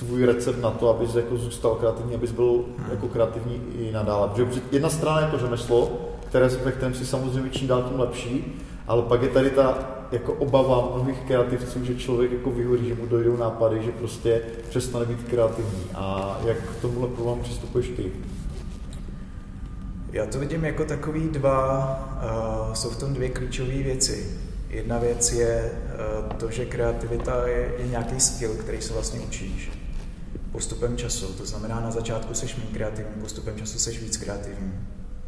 tvůj 0.00 0.24
recept 0.24 0.60
na 0.60 0.70
to, 0.70 0.88
abys 0.88 1.14
jako 1.14 1.36
zůstal 1.36 1.74
kreativní, 1.74 2.14
abys 2.14 2.32
byl 2.32 2.64
jako 2.90 3.08
kreativní 3.08 3.62
i 3.78 3.92
nadále. 3.92 4.28
Protože 4.28 4.60
jedna 4.72 4.90
strana 4.90 5.20
je 5.20 5.26
to 5.26 5.38
řemeslo, 5.38 5.90
které, 6.28 6.48
ve 6.48 6.72
kterém 6.72 6.94
si 6.94 7.06
samozřejmě 7.06 7.50
čím 7.50 7.68
dál 7.68 7.82
tím 7.82 8.00
lepší, 8.00 8.62
ale 8.86 9.02
pak 9.02 9.22
je 9.22 9.28
tady 9.28 9.50
ta 9.50 9.78
jako 10.12 10.32
obava 10.32 10.92
mnohých 10.94 11.20
kreativců, 11.20 11.84
že 11.84 11.94
člověk 11.94 12.32
jako 12.32 12.50
vyhoří, 12.50 12.88
že 12.88 12.94
mu 12.94 13.06
dojdou 13.06 13.36
nápady, 13.36 13.82
že 13.82 13.90
prostě 13.90 14.42
přestane 14.68 15.04
být 15.04 15.28
kreativní. 15.28 15.84
A 15.94 16.38
jak 16.44 16.56
k 16.56 16.80
tomuhle 16.80 17.08
problému 17.08 17.42
přistupuješ 17.42 17.88
ty? 17.88 18.12
Já 20.12 20.26
to 20.26 20.38
vidím 20.38 20.64
jako 20.64 20.84
takový 20.84 21.28
dva, 21.28 21.98
uh, 22.68 22.74
jsou 22.74 22.90
v 22.90 22.96
tom 22.96 23.14
dvě 23.14 23.28
klíčové 23.28 23.68
věci. 23.68 24.40
Jedna 24.68 24.98
věc 24.98 25.32
je 25.32 25.70
uh, 26.22 26.36
to, 26.36 26.50
že 26.50 26.64
kreativita 26.64 27.46
je, 27.46 27.72
je 27.78 27.88
nějaký 27.88 28.20
skill, 28.20 28.54
který 28.54 28.82
se 28.82 28.92
vlastně 28.92 29.20
učíš 29.20 29.70
postupem 30.52 30.96
času. 30.96 31.26
To 31.26 31.46
znamená, 31.46 31.80
na 31.80 31.90
začátku 31.90 32.34
seš 32.34 32.56
méně 32.56 32.70
kreativní, 32.72 33.22
postupem 33.22 33.56
času 33.56 33.78
seš 33.78 34.00
víc 34.02 34.16
kreativní. 34.16 34.72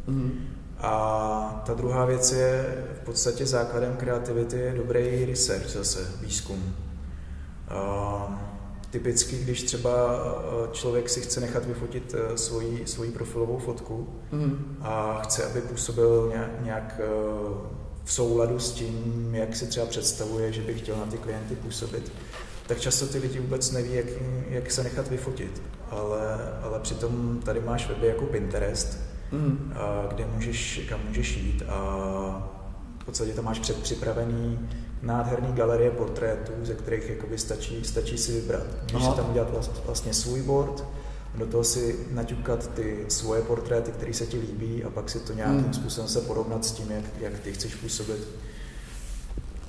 Mm. 0.07 0.47
A 0.77 1.63
ta 1.65 1.73
druhá 1.73 2.05
věc 2.05 2.31
je 2.31 2.83
v 3.01 3.05
podstatě 3.05 3.45
základem 3.45 3.95
kreativity 3.97 4.57
je 4.57 4.73
dobrý 4.73 5.25
research 5.25 5.69
zase, 5.69 6.11
výzkum. 6.21 6.75
A 7.69 8.53
typicky, 8.89 9.37
když 9.37 9.63
třeba 9.63 9.91
člověk 10.71 11.09
si 11.09 11.21
chce 11.21 11.39
nechat 11.39 11.65
vyfotit 11.65 12.15
e, 12.15 12.37
svoji, 12.37 12.87
svoji 12.87 13.11
profilovou 13.11 13.57
fotku 13.57 14.09
mm. 14.31 14.77
a 14.81 15.19
chce, 15.23 15.45
aby 15.45 15.61
působil 15.61 16.29
nějak, 16.31 16.63
nějak 16.63 16.99
e, 16.99 17.07
v 18.03 18.13
souladu 18.13 18.59
s 18.59 18.71
tím, 18.71 19.29
jak 19.35 19.55
si 19.55 19.67
třeba 19.67 19.85
představuje, 19.85 20.53
že 20.53 20.61
by 20.61 20.73
chtěl 20.73 20.97
na 20.97 21.05
ty 21.05 21.17
klienty 21.17 21.55
působit, 21.55 22.11
tak 22.73 22.81
často 22.81 23.07
ty 23.07 23.17
lidi 23.17 23.39
vůbec 23.39 23.71
neví, 23.71 23.93
jak, 23.93 24.05
jak 24.49 24.71
se 24.71 24.83
nechat 24.83 25.07
vyfotit. 25.07 25.61
Ale, 25.89 26.53
ale 26.61 26.79
přitom 26.79 27.39
tady 27.45 27.59
máš 27.59 27.87
weby 27.87 28.07
jako 28.07 28.25
Pinterest, 28.25 28.99
mm. 29.31 29.73
a, 29.75 30.07
kde 30.07 30.25
můžeš, 30.25 30.81
kam 30.89 30.99
můžeš 31.07 31.37
jít 31.37 31.63
a 31.67 32.49
v 32.99 33.05
podstatě 33.05 33.33
tam 33.33 33.45
máš 33.45 33.59
předpřipravený 33.59 34.69
nádherný 35.01 35.53
galerie 35.53 35.91
portrétů, 35.91 36.51
ze 36.63 36.75
kterých 36.75 37.09
jakoby 37.09 37.37
stačí, 37.37 37.83
stačí 37.83 38.17
si 38.17 38.31
vybrat. 38.31 38.63
Můžeš 38.93 39.09
si 39.09 39.15
tam 39.15 39.29
udělat 39.29 39.69
vlastně 39.85 40.13
svůj 40.13 40.41
board, 40.41 40.83
do 41.35 41.45
toho 41.45 41.63
si 41.63 41.99
naťukat 42.11 42.67
ty 42.73 43.05
svoje 43.07 43.41
portréty, 43.41 43.91
které 43.91 44.13
se 44.13 44.25
ti 44.25 44.39
líbí 44.39 44.83
a 44.83 44.89
pak 44.89 45.09
si 45.09 45.19
to 45.19 45.33
nějakým 45.33 45.67
mm. 45.67 45.73
způsobem 45.73 46.09
se 46.09 46.21
porovnat 46.21 46.65
s 46.65 46.71
tím, 46.71 46.91
jak, 46.91 47.05
jak 47.19 47.39
ty 47.39 47.53
chceš 47.53 47.75
působit 47.75 48.27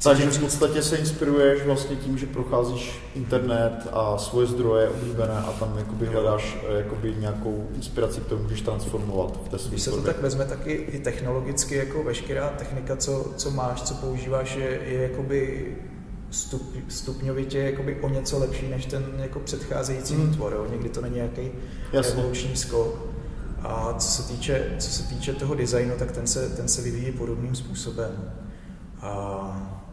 Takže 0.04 0.30
v 0.30 0.40
podstatě 0.40 0.82
se 0.82 0.96
inspiruješ 0.96 1.62
vlastně 1.62 1.96
tím, 1.96 2.18
že 2.18 2.26
procházíš 2.26 3.00
internet 3.14 3.88
a 3.92 4.18
svoje 4.18 4.46
zdroje 4.46 4.88
oblíbené 4.88 5.34
a 5.34 5.52
tam 5.52 5.78
jakoby 5.78 6.06
hledáš 6.06 6.58
eh, 6.68 6.76
jakoby 6.76 7.14
nějakou 7.18 7.68
inspiraci, 7.74 8.20
kterou 8.20 8.42
můžeš 8.42 8.60
transformovat 8.60 9.40
v 9.44 9.48
té 9.48 9.56
Když 9.68 9.82
se 9.82 9.90
to 9.90 10.02
tak 10.02 10.22
vezme, 10.22 10.44
taky 10.44 10.72
i 10.72 10.98
technologicky 10.98 11.74
jako 11.74 12.02
veškerá 12.02 12.48
technika, 12.48 12.96
co, 12.96 13.32
co 13.36 13.50
máš, 13.50 13.82
co 13.82 13.94
používáš, 13.94 14.56
je, 14.56 14.80
je 14.84 15.02
jakoby 15.02 15.68
stup, 16.30 16.76
stupňovitě 16.88 17.58
jakoby 17.58 18.00
o 18.00 18.08
něco 18.08 18.38
lepší 18.38 18.68
než 18.68 18.86
ten 18.86 19.04
jako 19.18 19.40
předcházející 19.40 20.14
mm. 20.14 20.34
tvor. 20.34 20.52
Jo? 20.52 20.66
Někdy 20.70 20.88
to 20.88 21.00
není 21.00 21.14
nějaký 21.14 21.50
evoluční 21.92 22.56
skok. 22.56 23.06
A 23.62 23.94
co 23.98 24.08
se 24.08 24.32
týče, 24.32 24.76
co 24.78 24.90
se 24.90 25.02
týče 25.02 25.32
toho 25.32 25.54
designu, 25.54 25.94
tak 25.98 26.12
ten 26.12 26.26
se, 26.26 26.48
ten 26.48 26.68
se 26.68 26.82
vyvíjí 26.82 27.12
podobným 27.12 27.54
způsobem. 27.54 28.32
A 29.00 29.83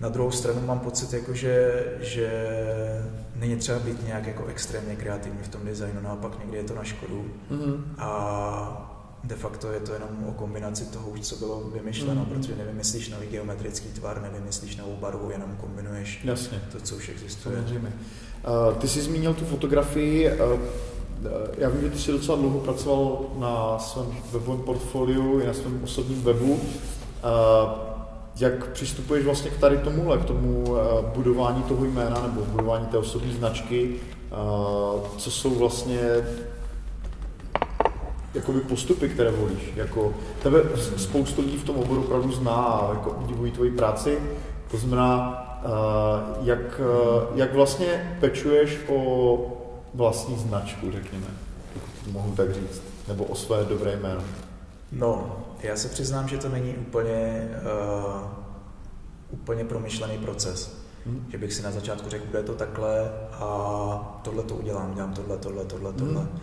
na 0.00 0.08
druhou 0.08 0.30
stranu 0.30 0.60
mám 0.66 0.78
pocit, 0.78 1.12
jako 1.12 1.34
že, 1.34 1.84
že 2.00 2.30
není 3.34 3.56
třeba 3.56 3.78
být 3.78 4.06
nějak 4.06 4.26
jako 4.26 4.44
extrémně 4.44 4.96
kreativní 4.96 5.42
v 5.42 5.48
tom 5.48 5.64
designu, 5.64 6.00
naopak 6.00 6.38
někdy 6.38 6.56
je 6.56 6.64
to 6.64 6.74
na 6.74 6.84
škodu. 6.84 7.24
Mm-hmm. 7.50 7.80
A 7.98 8.86
de 9.24 9.34
facto 9.34 9.72
je 9.72 9.80
to 9.80 9.92
jenom 9.92 10.08
o 10.28 10.32
kombinaci 10.32 10.84
toho 10.84 11.10
už, 11.10 11.20
co 11.20 11.36
bylo 11.36 11.60
vymyšleno, 11.60 12.24
mm-hmm. 12.24 12.34
protože 12.34 12.56
nevymyslíš 12.56 13.08
nový 13.08 13.26
geometrický 13.26 13.88
tvar, 13.88 14.22
nevymyslíš 14.22 14.76
novou 14.76 14.96
barvu, 14.96 15.30
jenom 15.30 15.56
kombinuješ 15.60 16.20
Jasně. 16.24 16.62
to, 16.72 16.80
co 16.80 16.96
už 16.96 17.08
existuje. 17.08 17.56
Samozřejmě. 17.56 17.92
Uh, 18.68 18.74
ty 18.74 18.88
jsi 18.88 19.00
zmínil 19.00 19.34
tu 19.34 19.44
fotografii, 19.44 20.32
uh, 20.32 20.60
já 21.58 21.68
vím, 21.68 21.80
že 21.80 21.90
ty 21.90 21.98
jsi 21.98 22.12
docela 22.12 22.38
dlouho 22.38 22.58
pracoval 22.58 23.26
na 23.38 23.78
svém 23.78 24.06
webovém 24.32 24.62
portfoliu 24.62 25.40
i 25.40 25.46
na 25.46 25.52
svém 25.52 25.80
osobním 25.84 26.22
webu. 26.22 26.52
Uh, 26.52 27.89
jak 28.40 28.70
přistupuješ 28.70 29.24
vlastně 29.24 29.50
k 29.50 29.58
tady 29.58 29.78
tomuhle, 29.78 30.18
k 30.18 30.24
tomu 30.24 30.76
budování 31.14 31.62
toho 31.62 31.84
jména 31.84 32.22
nebo 32.22 32.42
budování 32.42 32.86
té 32.86 32.98
osobní 32.98 33.34
značky? 33.34 33.96
Co 35.16 35.30
jsou 35.30 35.54
vlastně 35.54 36.00
jakoby 38.34 38.60
postupy, 38.60 39.08
které 39.08 39.30
volíš. 39.30 39.72
Jako, 39.76 40.14
tebe 40.42 40.58
spoustu 40.96 41.42
lidí 41.42 41.56
v 41.56 41.64
tom 41.64 41.76
oboru 41.76 42.02
opravdu 42.02 42.32
zná 42.32 42.52
a 42.52 42.94
jako 42.94 43.10
obdivují 43.10 43.52
tvoji 43.52 43.70
práci. 43.70 44.18
To 44.70 44.76
znamená, 44.76 45.42
uh, 45.64 46.46
jak, 46.46 46.80
jak 47.34 47.54
vlastně 47.54 48.16
pečuješ 48.20 48.78
o 48.88 49.38
vlastní 49.94 50.36
značku, 50.36 50.92
řekněme, 50.92 51.26
pokud 51.74 52.12
mohu 52.12 52.32
tak 52.36 52.54
říct, 52.54 52.82
nebo 53.08 53.24
o 53.24 53.34
své 53.34 53.64
dobré 53.64 53.96
jméno. 53.96 54.20
No, 54.92 55.36
já 55.62 55.76
se 55.76 55.88
přiznám, 55.88 56.28
že 56.28 56.38
to 56.38 56.48
není 56.48 56.74
úplně, 56.74 57.48
uh, 57.62 58.30
úplně 59.30 59.64
promyšlený 59.64 60.18
proces. 60.18 60.80
Hmm. 61.06 61.26
Že 61.28 61.38
bych 61.38 61.52
si 61.52 61.62
na 61.62 61.70
začátku 61.70 62.10
řekl, 62.10 62.26
bude 62.26 62.42
to 62.42 62.54
takhle 62.54 63.10
a 63.32 64.20
tohle 64.24 64.42
to 64.42 64.54
udělám, 64.54 64.94
dělám 64.94 65.14
tohle, 65.14 65.38
tohle, 65.38 65.64
tohle, 65.64 65.92
tohle. 65.92 66.20
Hmm 66.20 66.40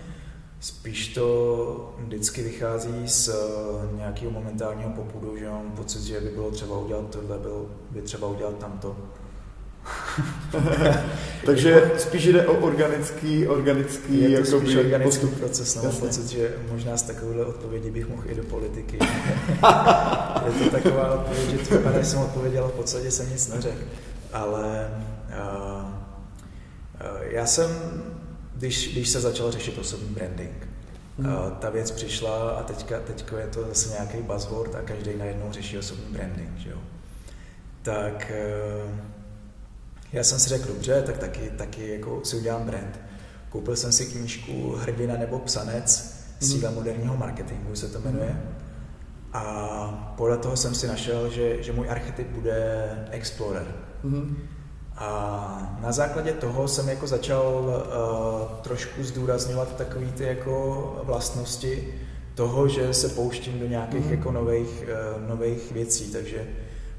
Spíš 0.59 1.13
to 1.13 1.95
vždycky 1.97 2.43
vychází 2.43 3.07
z 3.07 3.29
eh, 3.29 3.95
nějakého 3.95 4.31
momentálního 4.31 4.89
popudu, 4.89 5.37
že 5.37 5.49
mám 5.49 5.71
pocit, 5.71 6.01
že 6.01 6.21
by 6.21 6.29
bylo 6.29 6.51
třeba 6.51 6.77
udělat 6.77 7.09
tohle, 7.09 7.37
bylo 7.37 7.65
by 7.91 8.01
třeba 8.01 8.27
udělat 8.27 8.57
tamto. 8.57 8.97
Takže 11.45 11.91
spíš 11.97 12.25
jde 12.25 12.47
o 12.47 12.53
organický, 12.53 13.47
organický, 13.47 14.31
je 14.31 14.39
to 14.39 14.59
spíš 14.59 14.75
organický 14.75 15.19
postup. 15.19 15.39
proces. 15.39 15.75
No, 15.75 15.83
mám 15.83 15.95
pocit, 15.95 16.27
že 16.27 16.55
možná 16.71 16.97
z 16.97 17.01
takovéhle 17.01 17.45
odpovědi 17.45 17.91
bych 17.91 18.09
mohl 18.09 18.23
i 18.25 18.35
do 18.35 18.43
politiky. 18.43 18.99
je 20.45 20.63
to 20.63 20.69
taková 20.71 21.13
odpověď, 21.13 21.49
že 21.49 21.57
to 21.57 21.77
vypadá, 21.77 22.03
jsem 22.03 22.19
odpověděl 22.19 22.67
v 22.67 22.71
podstatě 22.71 23.11
jsem 23.11 23.29
nic 23.29 23.47
neřekl. 23.47 23.83
Ale 24.33 24.91
uh, 25.29 25.83
uh, 25.83 25.91
já 27.21 27.45
jsem 27.45 27.69
když, 28.55 28.91
když 28.91 29.09
se 29.09 29.21
začal 29.21 29.51
řešit 29.51 29.77
osobní 29.77 30.09
branding. 30.09 30.67
Hmm. 31.19 31.33
Uh, 31.33 31.51
ta 31.51 31.69
věc 31.69 31.91
přišla 31.91 32.49
a 32.49 32.63
teďka, 32.63 32.99
teďka 32.99 33.39
je 33.39 33.47
to 33.47 33.67
zase 33.67 33.89
nějaký 33.89 34.17
buzzword 34.17 34.75
a 34.75 34.81
každý 34.81 35.17
najednou 35.17 35.51
řeší 35.51 35.77
osobní 35.77 36.05
branding, 36.09 36.57
že 36.57 36.69
jo. 36.69 36.77
Tak 37.81 38.31
uh, 38.85 38.91
já 40.13 40.23
jsem 40.23 40.39
si 40.39 40.49
řekl, 40.49 40.67
dobře, 40.67 41.03
tak 41.05 41.17
taky, 41.17 41.49
taky 41.49 41.89
jako 41.89 42.21
si 42.23 42.35
udělám 42.35 42.63
brand. 42.65 42.99
Koupil 43.49 43.75
jsem 43.75 43.91
si 43.91 44.05
knížku 44.05 44.75
Hrdina 44.75 45.17
nebo 45.17 45.39
psanec, 45.39 46.15
síla 46.39 46.71
moderního 46.71 47.17
marketingu 47.17 47.75
se 47.75 47.87
to 47.87 47.99
jmenuje. 47.99 48.41
A 49.33 50.13
podle 50.17 50.37
toho 50.37 50.57
jsem 50.57 50.75
si 50.75 50.87
našel, 50.87 51.29
že, 51.29 51.63
že 51.63 51.71
můj 51.73 51.89
archetyp 51.89 52.27
bude 52.27 52.89
Explorer. 53.11 53.75
Hmm. 54.03 54.37
A 54.97 55.77
na 55.81 55.91
základě 55.91 56.33
toho 56.33 56.67
jsem 56.67 56.89
jako 56.89 57.07
začal 57.07 57.65
uh, 57.65 58.57
trošku 58.61 59.03
zdůrazňovat 59.03 59.75
takové 59.75 60.05
ty 60.05 60.23
jako 60.23 61.01
vlastnosti 61.03 61.93
toho, 62.35 62.67
že 62.67 62.93
se 62.93 63.09
pouštím 63.09 63.59
do 63.59 63.67
nějakých 63.67 64.05
mm. 64.05 64.11
jako 64.11 64.31
nových, 64.31 64.83
uh, 64.83 65.29
nových 65.29 65.71
věcí, 65.71 66.11
takže 66.11 66.47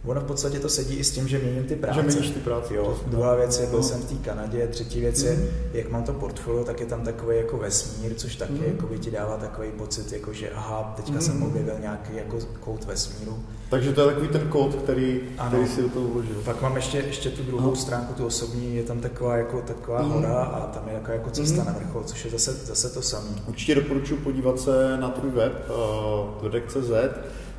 Ono 0.09 0.21
v 0.21 0.25
podstatě 0.25 0.59
to 0.59 0.68
sedí 0.68 0.97
i 0.97 1.05
s 1.05 1.11
tím, 1.11 1.29
že 1.29 1.38
měním 1.38 1.64
ty 1.64 1.77
práce. 1.77 2.01
Že 2.01 2.07
měníš 2.07 2.31
ty 2.31 2.40
práce. 2.40 2.75
Jo. 2.75 2.99
Druhá 3.07 3.35
věc 3.35 3.61
je, 3.61 3.66
byl 3.66 3.79
no. 3.79 3.85
jsem 3.85 4.01
v 4.01 4.05
té 4.05 4.14
Kanadě, 4.14 4.66
třetí 4.66 5.01
věc 5.01 5.23
je, 5.23 5.33
mm. 5.33 5.47
jak 5.73 5.90
mám 5.90 6.05
to 6.05 6.12
portfolio, 6.12 6.64
tak 6.64 6.81
je 6.81 6.87
tam 6.87 7.01
takový 7.01 7.37
jako 7.37 7.57
vesmír, 7.57 8.14
což 8.14 8.37
taky 8.37 8.53
mm. 8.53 8.64
jako 8.64 8.87
by 8.87 8.99
ti 8.99 9.11
dává 9.11 9.37
takový 9.37 9.68
pocit, 9.79 10.12
jako 10.12 10.33
že 10.33 10.51
aha, 10.51 10.92
teďka 10.97 11.12
mm. 11.12 11.21
jsem 11.21 11.42
objevil 11.42 11.75
nějaký 11.81 12.16
jako 12.16 12.38
kout 12.61 12.85
vesmíru. 12.85 13.38
Takže 13.71 13.92
to 13.92 14.01
je 14.01 14.07
takový 14.07 14.29
ten 14.29 14.49
kód, 14.49 14.75
který, 14.75 15.21
ano. 15.38 15.51
který 15.51 15.68
si 15.68 15.83
do 15.83 15.88
toho 15.88 16.09
vložil. 16.09 16.35
Pak 16.44 16.62
mám 16.62 16.77
ještě, 16.77 16.99
ještě 16.99 17.31
tu 17.31 17.42
druhou 17.42 17.71
no. 17.71 17.77
stránku, 17.77 18.14
tu 18.14 18.27
osobní, 18.27 18.77
je 18.77 18.83
tam 18.83 19.01
taková 19.01 19.37
jako 19.37 19.62
taková 19.62 20.03
mm. 20.03 20.11
hora 20.11 20.42
a 20.42 20.66
tam 20.66 20.88
je 20.88 20.94
jako, 20.94 21.12
jako 21.12 21.31
cesta 21.31 21.61
mm. 21.61 21.66
na 21.66 21.73
vrchol, 21.73 22.05
což 22.05 22.25
je 22.25 22.31
zase, 22.31 22.53
zase 22.53 22.88
to 22.88 23.03
samé. 23.03 23.31
Určitě 23.47 23.75
doporučuji 23.75 24.16
podívat 24.16 24.61
se 24.61 24.97
na 24.97 25.09
tvůj 25.09 25.31
web, 25.31 25.71
uh, 25.71 26.49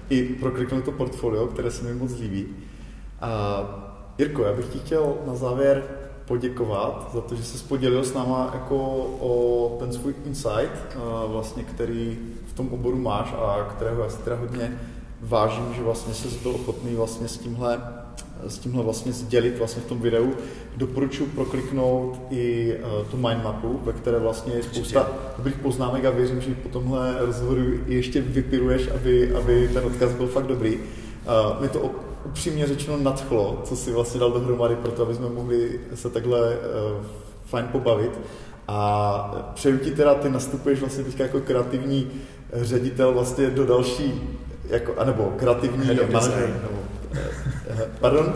i 0.09 0.23
prokliknout 0.23 0.83
to 0.83 0.91
portfolio, 0.91 1.47
které 1.47 1.71
se 1.71 1.83
mi 1.83 1.93
moc 1.93 2.19
líbí. 2.19 2.45
A 3.21 3.61
Jirko, 4.17 4.43
já 4.43 4.53
bych 4.53 4.65
ti 4.65 4.79
chtěl 4.79 5.13
na 5.27 5.35
závěr 5.35 5.83
poděkovat 6.25 7.09
za 7.13 7.21
to, 7.21 7.35
že 7.35 7.43
jsi 7.43 7.63
podělil 7.63 8.03
s 8.03 8.13
náma 8.13 8.51
jako 8.53 8.77
o 9.19 9.75
ten 9.79 9.93
svůj 9.93 10.15
insight, 10.25 10.97
vlastně, 11.27 11.63
který 11.63 12.19
v 12.47 12.53
tom 12.53 12.73
oboru 12.73 12.97
máš 12.97 13.33
a 13.33 13.67
kterého 13.75 14.03
já 14.03 14.09
si 14.09 14.17
teda 14.17 14.35
hodně 14.35 14.79
vážím, 15.21 15.73
že 15.73 15.83
vlastně 15.83 16.13
jsi 16.13 16.39
byl 16.43 16.51
ochotný 16.51 16.95
vlastně 16.95 17.27
s 17.27 17.37
tímhle, 17.37 17.81
s 18.47 18.57
tímhle 18.57 18.83
vlastně 18.83 19.13
sdělit 19.13 19.57
vlastně 19.57 19.81
v 19.81 19.85
tom 19.85 19.99
videu. 19.99 20.33
Doporučuji 20.77 21.25
prokliknout 21.25 22.19
i 22.29 22.75
uh, 22.75 23.07
tu 23.07 23.17
mindmapu, 23.17 23.79
ve 23.83 23.93
které 23.93 24.19
vlastně 24.19 24.53
je 24.53 24.63
spousta 24.63 25.11
dobrých 25.37 25.55
poznámek 25.55 26.05
a 26.05 26.09
věřím, 26.09 26.41
že 26.41 26.55
po 26.63 26.69
tomhle 26.69 27.15
rozhovoru 27.19 27.61
ještě 27.85 28.21
vypiruješ, 28.21 28.89
aby, 28.95 29.33
aby 29.33 29.69
ten 29.73 29.85
odkaz 29.85 30.13
byl 30.13 30.27
fakt 30.27 30.47
dobrý. 30.47 30.75
Uh, 30.75 31.59
mě 31.59 31.69
to 31.69 31.91
upřímně 32.25 32.67
řečeno 32.67 32.97
nadchlo, 32.97 33.61
co 33.63 33.75
si 33.75 33.91
vlastně 33.91 34.19
dal 34.19 34.31
dohromady 34.31 34.75
pro 34.75 34.91
to, 34.91 35.01
aby 35.01 35.15
jsme 35.15 35.29
mohli 35.29 35.79
se 35.95 36.09
takhle 36.09 36.39
uh, 36.49 37.05
fajn 37.45 37.65
pobavit. 37.71 38.19
A 38.67 39.51
přeju 39.53 39.77
ti 39.77 39.91
teda, 39.91 40.15
ty 40.15 40.29
nastupuješ 40.29 40.79
vlastně 40.79 41.03
teďka 41.03 41.23
jako 41.23 41.39
kreativní 41.39 42.11
ředitel 42.53 43.13
vlastně 43.13 43.49
do 43.49 43.65
další 43.65 44.21
jako, 44.69 44.93
anebo 44.97 45.33
kreativní 45.37 45.87
manažer, 46.11 46.49
nebo, 46.63 46.69
eh, 46.73 46.78
pardon? 47.99 48.33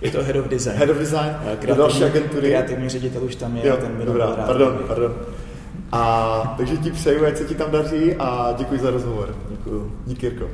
Je 0.00 0.10
to 0.10 0.22
head 0.22 0.36
of 0.36 0.48
design. 0.48 0.76
Head 0.76 0.90
of 0.90 0.98
design, 0.98 1.30
kreativní, 1.42 1.76
další 1.76 2.04
agentury. 2.04 2.48
Kreativní 2.48 2.88
ředitel 2.88 3.24
už 3.24 3.36
tam 3.36 3.56
je, 3.56 3.66
jo, 3.66 3.76
ten 3.76 4.02
dobrá, 4.04 4.26
pardon, 4.26 4.78
pardon. 4.86 5.14
A 5.92 6.54
takže 6.56 6.76
ti 6.76 6.90
přeju, 6.90 7.26
ať 7.26 7.36
se 7.36 7.44
ti 7.44 7.54
tam 7.54 7.70
daří 7.70 8.14
a 8.14 8.54
děkuji 8.58 8.80
za 8.80 8.90
rozhovor. 8.90 9.34
Děkuji. 9.50 9.92
Díky, 10.06 10.26
Jirko. 10.26 10.48